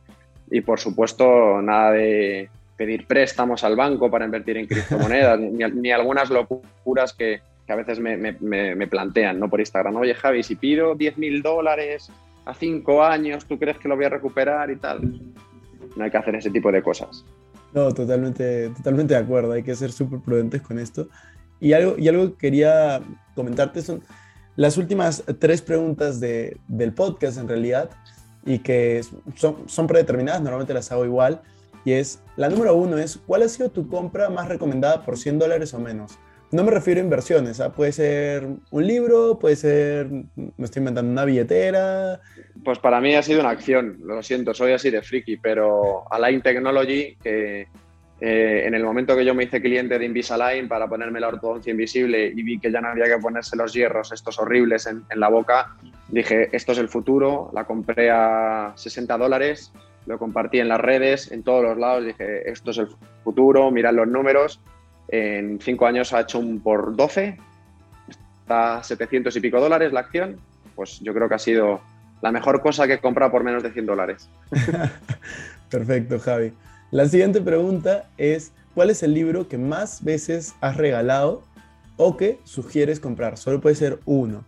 y, 0.49 0.61
por 0.61 0.79
supuesto, 0.79 1.61
nada 1.61 1.91
de 1.91 2.49
pedir 2.81 3.05
préstamos 3.05 3.63
al 3.63 3.75
banco 3.75 4.09
para 4.09 4.25
invertir 4.25 4.57
en 4.57 4.65
criptomonedas, 4.65 5.39
ni, 5.75 5.91
algunas 5.91 6.31
locuras 6.31 7.13
que, 7.13 7.39
a 7.67 7.75
veces 7.75 7.99
me, 7.99 8.87
plantean, 8.87 9.39
¿no? 9.39 9.51
Por 9.51 9.59
Instagram, 9.59 9.97
oye, 9.97 10.15
Javi, 10.15 10.41
si 10.41 10.55
pido 10.55 10.95
10 10.95 11.19
mil 11.19 11.43
dólares 11.43 12.09
a 12.43 12.55
5 12.55 13.03
años, 13.03 13.45
¿tú 13.45 13.59
crees 13.59 13.77
que 13.77 13.87
lo 13.87 13.95
voy 13.95 14.05
a 14.05 14.09
recuperar 14.09 14.71
y 14.71 14.77
tal? 14.77 15.21
No 15.95 16.03
hay 16.03 16.09
que 16.09 16.17
hacer 16.17 16.33
ese 16.33 16.49
tipo 16.49 16.71
de 16.71 16.81
cosas. 16.81 17.23
No, 17.71 17.93
totalmente, 17.93 18.69
totalmente 18.69 19.13
de 19.13 19.19
acuerdo, 19.19 19.51
hay 19.51 19.61
que 19.61 19.75
ser 19.75 19.91
súper 19.91 20.19
prudentes 20.19 20.63
con 20.63 20.79
esto. 20.79 21.07
Y 21.59 21.73
algo, 21.73 21.99
y 21.99 22.07
algo 22.07 22.31
que 22.31 22.37
quería 22.37 22.99
comentarte 23.35 23.83
son 23.83 24.01
las 24.55 24.75
últimas 24.77 25.23
tres 25.37 25.61
preguntas 25.61 26.19
de, 26.19 26.57
del 26.67 26.93
podcast 26.93 27.37
en 27.37 27.47
realidad 27.47 27.91
y 28.43 28.57
que 28.57 29.05
son, 29.35 29.57
son 29.67 29.85
predeterminadas, 29.85 30.41
normalmente 30.41 30.73
las 30.73 30.91
hago 30.91 31.05
igual. 31.05 31.43
Y 31.85 31.93
es, 31.93 32.21
la 32.35 32.49
número 32.49 32.75
uno 32.75 32.97
es, 32.97 33.19
¿cuál 33.25 33.43
ha 33.43 33.47
sido 33.47 33.69
tu 33.69 33.87
compra 33.87 34.29
más 34.29 34.47
recomendada 34.47 35.03
por 35.03 35.17
100 35.17 35.39
dólares 35.39 35.73
o 35.73 35.79
menos? 35.79 36.19
No 36.51 36.63
me 36.63 36.71
refiero 36.71 36.99
a 36.99 37.03
inversiones, 37.03 37.61
¿ah? 37.61 37.71
puede 37.71 37.93
ser 37.93 38.45
un 38.71 38.85
libro, 38.85 39.39
puede 39.39 39.55
ser, 39.55 40.09
me 40.09 40.65
estoy 40.65 40.81
inventando, 40.81 41.09
una 41.09 41.23
billetera. 41.23 42.19
Pues 42.65 42.77
para 42.77 42.99
mí 42.99 43.15
ha 43.15 43.23
sido 43.23 43.39
una 43.39 43.51
acción, 43.51 43.99
lo 44.03 44.21
siento, 44.21 44.53
soy 44.53 44.73
así 44.73 44.89
de 44.89 45.01
friki, 45.01 45.37
pero 45.37 46.03
Align 46.11 46.41
Technology, 46.41 47.15
que 47.23 47.67
eh, 48.23 48.67
en 48.67 48.75
el 48.75 48.83
momento 48.83 49.15
que 49.15 49.25
yo 49.25 49.33
me 49.33 49.45
hice 49.45 49.59
cliente 49.59 49.97
de 49.97 50.05
Invisalign 50.05 50.67
para 50.67 50.87
ponerme 50.87 51.19
la 51.19 51.29
ortodoncia 51.29 51.71
invisible 51.71 52.27
y 52.27 52.43
vi 52.43 52.59
que 52.59 52.71
ya 52.71 52.79
no 52.79 52.89
había 52.89 53.05
que 53.05 53.17
ponerse 53.17 53.55
los 53.55 53.73
hierros 53.73 54.11
estos 54.11 54.37
horribles 54.37 54.85
en, 54.85 55.03
la 55.15 55.27
boca, 55.27 55.75
dije, 56.09 56.49
esto 56.51 56.73
es 56.73 56.77
el 56.77 56.87
futuro, 56.87 57.49
la 57.51 57.63
compré 57.63 58.11
a 58.11 58.73
60 58.75 59.17
dólares, 59.17 59.73
lo 60.05 60.17
compartí 60.17 60.59
en 60.59 60.67
las 60.67 60.79
redes, 60.79 61.31
en 61.31 61.43
todos 61.43 61.63
los 61.63 61.77
lados, 61.77 62.05
dije, 62.05 62.49
esto 62.49 62.71
es 62.71 62.77
el 62.79 62.87
futuro, 63.23 63.71
mirad 63.71 63.93
los 63.93 64.07
números, 64.07 64.59
en 65.07 65.59
cinco 65.61 65.85
años 65.85 66.13
ha 66.13 66.21
hecho 66.21 66.39
un 66.39 66.59
por 66.61 66.95
12, 66.95 67.37
está 68.09 68.77
a 68.77 68.83
700 68.83 69.35
y 69.35 69.39
pico 69.39 69.59
dólares 69.59 69.93
la 69.93 70.01
acción, 70.01 70.37
pues 70.75 70.99
yo 71.01 71.13
creo 71.13 71.29
que 71.29 71.35
ha 71.35 71.39
sido 71.39 71.81
la 72.21 72.31
mejor 72.31 72.61
cosa 72.61 72.87
que 72.87 72.93
he 72.93 72.99
comprado 72.99 73.31
por 73.31 73.43
menos 73.43 73.63
de 73.63 73.71
100 73.71 73.85
dólares. 73.85 74.29
Perfecto, 75.69 76.19
Javi. 76.19 76.53
La 76.91 77.07
siguiente 77.07 77.41
pregunta 77.41 78.09
es, 78.17 78.51
¿cuál 78.75 78.89
es 78.89 79.03
el 79.03 79.13
libro 79.13 79.47
que 79.47 79.57
más 79.57 80.03
veces 80.03 80.55
has 80.61 80.77
regalado 80.77 81.43
o 81.97 82.17
que 82.17 82.39
sugieres 82.43 82.99
comprar? 82.99 83.37
Solo 83.37 83.61
puede 83.61 83.75
ser 83.75 83.99
uno. 84.05 84.43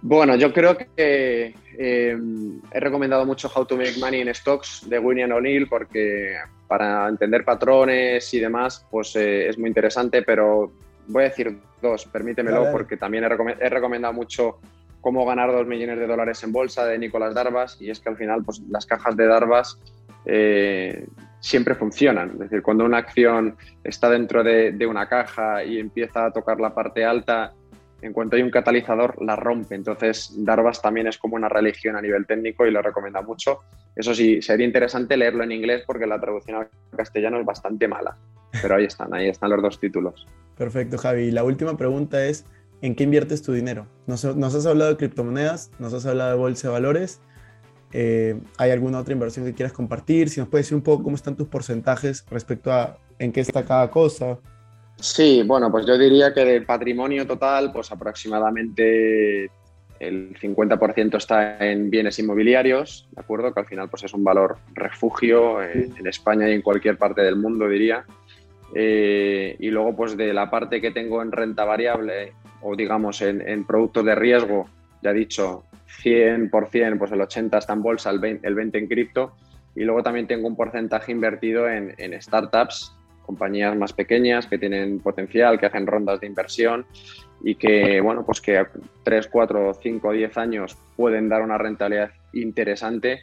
Bueno, 0.00 0.36
yo 0.36 0.52
creo 0.52 0.76
que 0.76 1.54
eh, 1.76 2.16
he 2.72 2.80
recomendado 2.80 3.26
mucho 3.26 3.50
How 3.54 3.66
to 3.66 3.76
Make 3.76 3.98
Money 3.98 4.22
in 4.22 4.34
Stocks 4.34 4.88
de 4.88 4.98
William 4.98 5.32
O'Neill 5.32 5.68
porque 5.68 6.36
para 6.66 7.08
entender 7.08 7.44
patrones 7.44 8.32
y 8.32 8.40
demás, 8.40 8.86
pues 8.90 9.14
eh, 9.16 9.48
es 9.48 9.58
muy 9.58 9.68
interesante, 9.68 10.22
pero 10.22 10.72
voy 11.08 11.24
a 11.24 11.28
decir 11.28 11.58
dos, 11.82 12.06
permítemelo, 12.06 12.70
porque 12.72 12.96
también 12.96 13.24
he, 13.24 13.26
he, 13.26 13.68
recomendado 13.68 14.14
mucho 14.14 14.58
Cómo 15.04 15.26
ganar 15.26 15.52
dos 15.52 15.66
millones 15.66 15.98
de 15.98 16.06
dólares 16.06 16.42
en 16.44 16.52
bolsa 16.52 16.86
de 16.86 16.98
Nicolás 16.98 17.34
Darvas 17.34 17.76
y 17.78 17.90
es 17.90 18.00
que 18.00 18.08
al 18.08 18.16
final 18.16 18.42
pues, 18.42 18.62
las 18.70 18.86
cajas 18.86 19.14
de 19.14 19.26
Darvas 19.26 19.78
eh, 20.24 21.06
siempre 21.40 21.74
funcionan. 21.74 22.30
Es 22.30 22.38
decir, 22.38 22.62
cuando 22.62 22.86
una 22.86 22.96
acción 22.96 23.54
está 23.84 24.08
dentro 24.08 24.42
de, 24.42 24.86
una 24.88 25.06
caja 25.06 25.62
y 25.62 25.78
empieza 25.78 26.24
a 26.24 26.30
tocar 26.30 26.58
la 26.58 26.74
parte 26.74 27.04
alta, 27.04 27.52
en 28.04 28.12
cuanto 28.12 28.36
hay 28.36 28.42
un 28.42 28.50
catalizador, 28.50 29.20
la 29.22 29.34
rompe. 29.34 29.74
Entonces, 29.74 30.30
Darvas 30.36 30.82
también 30.82 31.06
es 31.06 31.16
como 31.16 31.36
una 31.36 31.48
religión 31.48 31.96
a 31.96 32.02
nivel 32.02 32.26
técnico 32.26 32.66
y 32.66 32.70
lo 32.70 32.82
recomienda 32.82 33.22
mucho. 33.22 33.60
Eso 33.96 34.14
sí, 34.14 34.42
sería 34.42 34.66
interesante 34.66 35.16
leerlo 35.16 35.42
en 35.42 35.52
inglés 35.52 35.84
porque 35.86 36.06
la 36.06 36.20
traducción 36.20 36.58
al 36.58 36.68
castellano 36.94 37.40
es 37.40 37.46
bastante 37.46 37.88
mala. 37.88 38.18
Pero 38.60 38.76
ahí 38.76 38.84
están, 38.84 39.14
ahí 39.14 39.28
están 39.28 39.48
los 39.48 39.62
dos 39.62 39.80
títulos. 39.80 40.26
Perfecto, 40.58 40.98
Javi. 40.98 41.30
La 41.30 41.44
última 41.44 41.78
pregunta 41.78 42.26
es, 42.26 42.44
¿en 42.82 42.94
qué 42.94 43.04
inviertes 43.04 43.40
tu 43.40 43.54
dinero? 43.54 43.86
Nos, 44.06 44.22
nos 44.36 44.54
has 44.54 44.66
hablado 44.66 44.90
de 44.90 44.96
criptomonedas, 44.98 45.70
nos 45.78 45.94
has 45.94 46.04
hablado 46.04 46.32
de 46.32 46.36
bolsa 46.36 46.68
de 46.68 46.72
valores. 46.72 47.22
Eh, 47.92 48.38
¿Hay 48.58 48.70
alguna 48.70 48.98
otra 48.98 49.14
inversión 49.14 49.46
que 49.46 49.54
quieras 49.54 49.72
compartir? 49.72 50.28
Si 50.28 50.40
nos 50.40 50.50
puedes 50.50 50.66
decir 50.66 50.76
un 50.76 50.82
poco 50.82 51.04
cómo 51.04 51.16
están 51.16 51.36
tus 51.36 51.48
porcentajes 51.48 52.26
respecto 52.30 52.70
a 52.70 52.98
en 53.18 53.32
qué 53.32 53.40
está 53.40 53.64
cada 53.64 53.90
cosa. 53.90 54.38
Sí, 54.96 55.42
bueno, 55.44 55.70
pues 55.70 55.86
yo 55.86 55.98
diría 55.98 56.32
que 56.32 56.44
del 56.44 56.64
patrimonio 56.64 57.26
total, 57.26 57.72
pues 57.72 57.90
aproximadamente 57.92 59.50
el 59.98 60.34
50% 60.38 61.16
está 61.16 61.58
en 61.58 61.90
bienes 61.90 62.18
inmobiliarios, 62.18 63.08
¿de 63.12 63.20
acuerdo? 63.20 63.52
Que 63.52 63.60
al 63.60 63.66
final 63.66 63.88
pues 63.90 64.04
es 64.04 64.14
un 64.14 64.24
valor 64.24 64.58
refugio 64.74 65.62
en, 65.62 66.06
España 66.06 66.48
y 66.48 66.52
en 66.52 66.62
cualquier 66.62 66.96
parte 66.96 67.22
del 67.22 67.36
mundo, 67.36 67.68
diría. 67.68 68.04
Eh, 68.74 69.56
y 69.58 69.70
luego 69.70 69.94
pues 69.94 70.16
de 70.16 70.32
la 70.32 70.50
parte 70.50 70.80
que 70.80 70.90
tengo 70.90 71.22
en 71.22 71.30
renta 71.30 71.64
variable 71.64 72.32
o 72.62 72.74
digamos 72.74 73.20
en, 73.22 73.46
en 73.46 73.64
productos 73.64 74.04
de 74.04 74.14
riesgo, 74.14 74.68
ya 75.02 75.10
he 75.10 75.14
dicho, 75.14 75.64
100%, 76.02 76.98
pues 76.98 77.12
el 77.12 77.20
80% 77.20 77.58
está 77.58 77.72
en 77.72 77.82
bolsa, 77.82 78.10
el 78.10 78.20
20%, 78.20 78.40
el 78.42 78.54
20 78.54 78.78
en 78.78 78.86
cripto. 78.86 79.36
Y 79.76 79.84
luego 79.84 80.02
también 80.02 80.26
tengo 80.26 80.46
un 80.46 80.56
porcentaje 80.56 81.12
invertido 81.12 81.68
en, 81.68 82.22
startups, 82.22 82.96
compañías 83.24 83.76
más 83.76 83.92
pequeñas 83.92 84.46
que 84.46 84.58
tienen 84.58 85.00
potencial, 85.00 85.58
que 85.58 85.66
hacen 85.66 85.86
rondas 85.86 86.20
de 86.20 86.26
inversión. 86.26 86.86
y 87.46 87.56
que, 87.56 88.00
bueno, 88.00 88.24
pues 88.24 88.40
que 88.40 88.56
a 88.56 88.70
3, 89.02 89.28
4, 89.28 89.74
5, 89.74 90.12
10 90.12 90.38
años 90.38 90.78
pueden 90.96 91.28
dar 91.28 91.42
una 91.42 91.58
rentabilidad 91.58 92.10
interesante, 92.32 93.20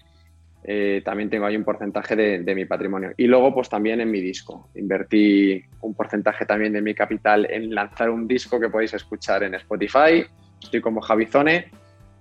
eh, 0.63 1.01
también 1.03 1.29
tengo 1.29 1.45
ahí 1.45 1.57
un 1.57 1.63
porcentaje 1.63 2.15
de, 2.15 2.55
mi 2.55 2.65
patrimonio. 2.65 3.13
Y 3.17 3.25
luego, 3.25 3.53
pues 3.53 3.69
también 3.69 3.99
en 3.99 4.11
mi 4.11 4.21
disco. 4.21 4.69
Invertí 4.75 5.63
un 5.81 5.95
porcentaje 5.95 6.45
también 6.45 6.73
de 6.73 6.81
mi 6.81 6.93
capital 6.93 7.47
en 7.49 7.73
lanzar 7.73 8.09
un 8.09 8.27
disco 8.27 8.59
que 8.59 8.69
podéis 8.69 8.93
escuchar 8.93 9.43
en 9.43 9.55
Spotify. 9.55 10.23
Estoy 10.61 10.81
como 10.81 11.01
Javizone, 11.01 11.71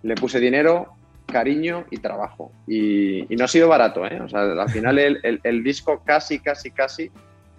le 0.03 0.15
puse 0.15 0.41
dinero, 0.41 0.95
cariño 1.27 1.85
y 1.91 1.99
trabajo. 1.99 2.53
Y, 2.67 3.27
no 3.37 3.45
ha 3.45 3.49
sido 3.49 3.69
barato, 3.69 4.07
¿eh? 4.07 4.21
O 4.21 4.29
sea, 4.29 4.43
al 4.43 4.71
final 4.71 4.99
el, 4.99 5.63
disco 5.63 6.03
casi, 6.05 6.41
casi, 6.41 6.71
casi 6.71 7.11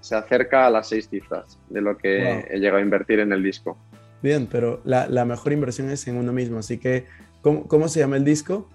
se 0.01 0.15
acerca 0.15 0.67
a 0.67 0.69
las 0.69 0.89
seis 0.89 1.07
cifras 1.09 1.57
de 1.69 1.81
lo 1.81 1.97
que 1.97 2.45
he 2.49 2.59
llegado 2.59 2.79
a 2.79 2.81
invertir 2.81 3.19
en 3.19 3.31
el 3.31 3.41
disco. 3.41 3.77
Bien, 4.21 4.47
pero 4.47 4.81
la, 4.83 5.25
mejor 5.25 5.53
inversión 5.53 5.89
es 5.89 6.07
en 6.07 6.17
uno 6.17 6.31
mismo. 6.31 6.59
Así 6.59 6.77
que, 6.77 7.05
¿cómo, 7.41 7.87
se 7.87 7.99
llama 7.99 8.17
el 8.17 8.25
disco? 8.25 8.69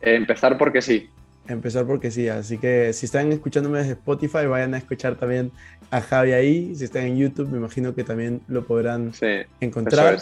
Empezar 0.00 0.58
porque 0.58 0.82
sí. 0.82 1.08
Empezar 1.46 1.86
porque 1.86 2.10
sí. 2.10 2.28
Así 2.28 2.58
que 2.58 2.92
si 2.92 3.06
están 3.06 3.30
escuchándome 3.32 3.78
desde 3.78 3.92
Spotify, 3.92 4.46
vayan 4.46 4.74
a 4.74 4.78
escuchar 4.78 5.16
también 5.16 5.52
a 5.90 6.00
Javi 6.00 6.32
ahí. 6.32 6.74
Si 6.74 6.84
están 6.84 7.04
en 7.04 7.18
YouTube, 7.18 7.48
me 7.50 7.58
imagino 7.58 7.94
que 7.94 8.02
también 8.02 8.40
lo 8.48 8.64
podrán 8.64 9.12
encontrar. 9.60 10.18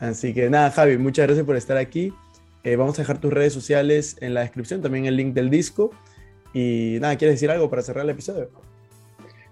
Así 0.00 0.32
que 0.32 0.48
nada, 0.48 0.70
Javi, 0.70 0.96
muchas 0.96 1.26
gracias 1.26 1.44
por 1.44 1.56
estar 1.56 1.76
aquí. 1.76 2.12
Eh, 2.64 2.76
vamos 2.76 2.98
a 2.98 3.02
dejar 3.02 3.20
tus 3.20 3.32
redes 3.32 3.52
sociales 3.52 4.16
en 4.20 4.34
la 4.34 4.40
descripción, 4.40 4.80
también 4.80 5.06
el 5.06 5.16
link 5.16 5.34
del 5.34 5.50
disco. 5.50 5.90
Y 6.54 6.98
nada, 7.00 7.16
¿quieres 7.16 7.34
decir 7.34 7.50
algo 7.50 7.68
para 7.68 7.82
cerrar 7.82 8.04
el 8.04 8.10
episodio? 8.10 8.50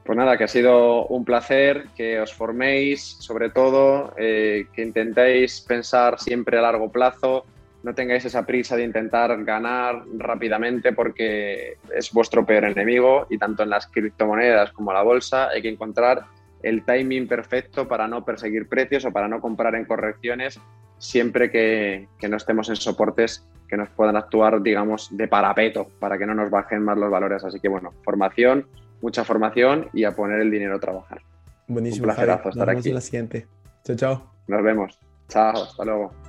Pues 0.07 0.17
nada, 0.17 0.39
que 0.39 0.45
ha 0.45 0.49
sido 0.49 1.07
un 1.07 1.25
placer 1.25 1.89
que 1.97 2.21
os 2.21 2.33
forméis, 2.33 3.17
sobre 3.19 3.51
todo, 3.51 4.15
eh, 4.17 4.67
que 4.73 4.83
intentéis 4.83 5.61
pensar 5.61 6.21
siempre 6.21 6.57
a 6.57 6.63
largo 6.63 6.93
plazo, 6.93 7.45
no 7.83 7.93
tengáis 7.93 8.25
esa 8.25 8.47
prisa 8.47 8.77
de 8.77 8.85
intentar 8.85 9.43
ganar 9.43 10.05
rápidamente 10.17 10.93
porque 10.93 11.79
es 11.93 12.13
vuestro 12.13 12.47
peor 12.47 12.67
enemigo 12.67 13.27
y 13.31 13.39
tanto 13.39 13.65
en 13.65 13.71
las 13.71 13.89
criptomonedas 13.89 14.71
como 14.71 14.93
la 14.93 15.03
bolsa 15.03 15.49
hay 15.49 15.61
que 15.61 15.71
encontrar 15.71 16.27
el 16.63 16.85
timing 16.85 17.27
perfecto 17.27 17.89
para 17.89 18.07
no 18.07 18.25
perseguir 18.25 18.69
precios 18.69 19.05
o 19.05 19.13
para 19.13 19.27
no 19.27 19.41
comprar 19.41 19.75
en 19.75 19.87
correcciones 19.87 20.61
siempre 20.99 21.51
que, 21.51 22.09
que 22.19 22.29
no 22.29 22.37
estemos 22.37 22.69
en 22.69 22.77
soportes 22.77 23.45
que 23.69 23.77
nos 23.77 23.89
puedan 23.91 24.17
actuar, 24.17 24.63
digamos, 24.63 25.09
de 25.17 25.27
parapeto 25.27 25.89
para 25.99 26.17
que 26.17 26.27
no 26.27 26.35
nos 26.35 26.51
bajen 26.51 26.83
más 26.83 26.97
los 26.97 27.11
valores. 27.11 27.45
Así 27.45 27.59
que 27.59 27.69
bueno, 27.69 27.93
formación, 28.05 28.67
mucha 29.01 29.25
formación 29.25 29.89
y 29.93 30.05
a 30.05 30.15
poner 30.15 30.41
el 30.41 30.51
dinero 30.51 30.77
a 30.77 30.81
trabajar. 30.81 31.21
Buenísimo. 31.67 32.05
Un 32.05 32.15
placerazo 32.15 32.49
estar 32.51 32.67
Nos 32.67 32.67
vemos 32.67 32.87
En 32.87 32.95
la 32.95 33.01
siguiente. 33.01 33.47
Chao, 33.85 33.97
chao. 33.97 34.33
Nos 34.47 34.63
vemos. 34.63 34.99
Chao, 35.29 35.65
hasta 35.65 35.85
luego. 35.85 36.26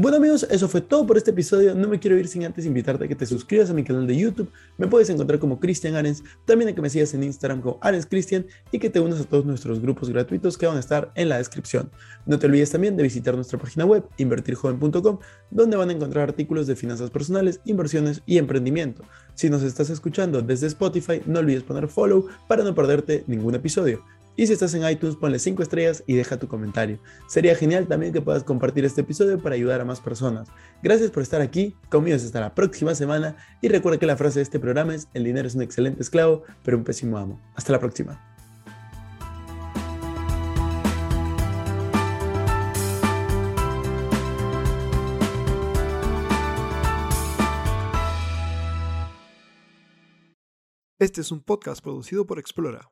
Bueno 0.00 0.18
amigos, 0.18 0.46
eso 0.48 0.68
fue 0.68 0.80
todo 0.80 1.04
por 1.08 1.16
este 1.16 1.32
episodio. 1.32 1.74
No 1.74 1.88
me 1.88 1.98
quiero 1.98 2.16
ir 2.16 2.28
sin 2.28 2.44
antes 2.44 2.64
invitarte 2.64 3.04
a 3.04 3.08
que 3.08 3.16
te 3.16 3.26
suscribas 3.26 3.68
a 3.68 3.74
mi 3.74 3.82
canal 3.82 4.06
de 4.06 4.16
YouTube. 4.16 4.48
Me 4.76 4.86
puedes 4.86 5.10
encontrar 5.10 5.40
como 5.40 5.58
Cristian 5.58 5.96
Arens, 5.96 6.22
también 6.44 6.70
a 6.70 6.72
que 6.72 6.80
me 6.80 6.88
sigas 6.88 7.14
en 7.14 7.24
Instagram 7.24 7.60
como 7.60 7.78
Arens 7.80 8.06
Cristian 8.06 8.46
y 8.70 8.78
que 8.78 8.90
te 8.90 9.00
unas 9.00 9.22
a 9.22 9.24
todos 9.24 9.44
nuestros 9.44 9.80
grupos 9.80 10.08
gratuitos 10.08 10.56
que 10.56 10.68
van 10.68 10.76
a 10.76 10.80
estar 10.80 11.10
en 11.16 11.28
la 11.28 11.38
descripción. 11.38 11.90
No 12.26 12.38
te 12.38 12.46
olvides 12.46 12.70
también 12.70 12.96
de 12.96 13.02
visitar 13.02 13.34
nuestra 13.34 13.58
página 13.58 13.86
web 13.86 14.04
invertirjoven.com 14.18 15.18
donde 15.50 15.76
van 15.76 15.90
a 15.90 15.94
encontrar 15.94 16.28
artículos 16.28 16.68
de 16.68 16.76
finanzas 16.76 17.10
personales, 17.10 17.60
inversiones 17.64 18.22
y 18.24 18.38
emprendimiento. 18.38 19.02
Si 19.34 19.50
nos 19.50 19.64
estás 19.64 19.90
escuchando 19.90 20.42
desde 20.42 20.68
Spotify, 20.68 21.22
no 21.26 21.40
olvides 21.40 21.64
poner 21.64 21.88
follow 21.88 22.28
para 22.46 22.62
no 22.62 22.72
perderte 22.72 23.24
ningún 23.26 23.56
episodio. 23.56 24.04
Y 24.38 24.46
si 24.46 24.52
estás 24.52 24.72
en 24.74 24.88
iTunes, 24.88 25.16
ponle 25.16 25.40
5 25.40 25.64
estrellas 25.64 26.04
y 26.06 26.14
deja 26.14 26.38
tu 26.38 26.46
comentario. 26.46 27.00
Sería 27.26 27.56
genial 27.56 27.88
también 27.88 28.12
que 28.12 28.22
puedas 28.22 28.44
compartir 28.44 28.84
este 28.84 29.00
episodio 29.00 29.42
para 29.42 29.56
ayudar 29.56 29.80
a 29.80 29.84
más 29.84 30.00
personas. 30.00 30.46
Gracias 30.80 31.10
por 31.10 31.24
estar 31.24 31.40
aquí, 31.40 31.74
conmigo 31.88 32.14
hasta 32.14 32.38
la 32.38 32.54
próxima 32.54 32.94
semana 32.94 33.36
y 33.60 33.66
recuerda 33.66 33.98
que 33.98 34.06
la 34.06 34.16
frase 34.16 34.38
de 34.38 34.44
este 34.44 34.60
programa 34.60 34.94
es, 34.94 35.08
el 35.12 35.24
dinero 35.24 35.48
es 35.48 35.56
un 35.56 35.62
excelente 35.62 36.02
esclavo, 36.02 36.44
pero 36.62 36.76
un 36.76 36.84
pésimo 36.84 37.18
amo. 37.18 37.40
Hasta 37.56 37.72
la 37.72 37.80
próxima. 37.80 38.24
Este 51.00 51.22
es 51.22 51.32
un 51.32 51.40
podcast 51.40 51.82
producido 51.82 52.24
por 52.24 52.38
Explora. 52.38 52.88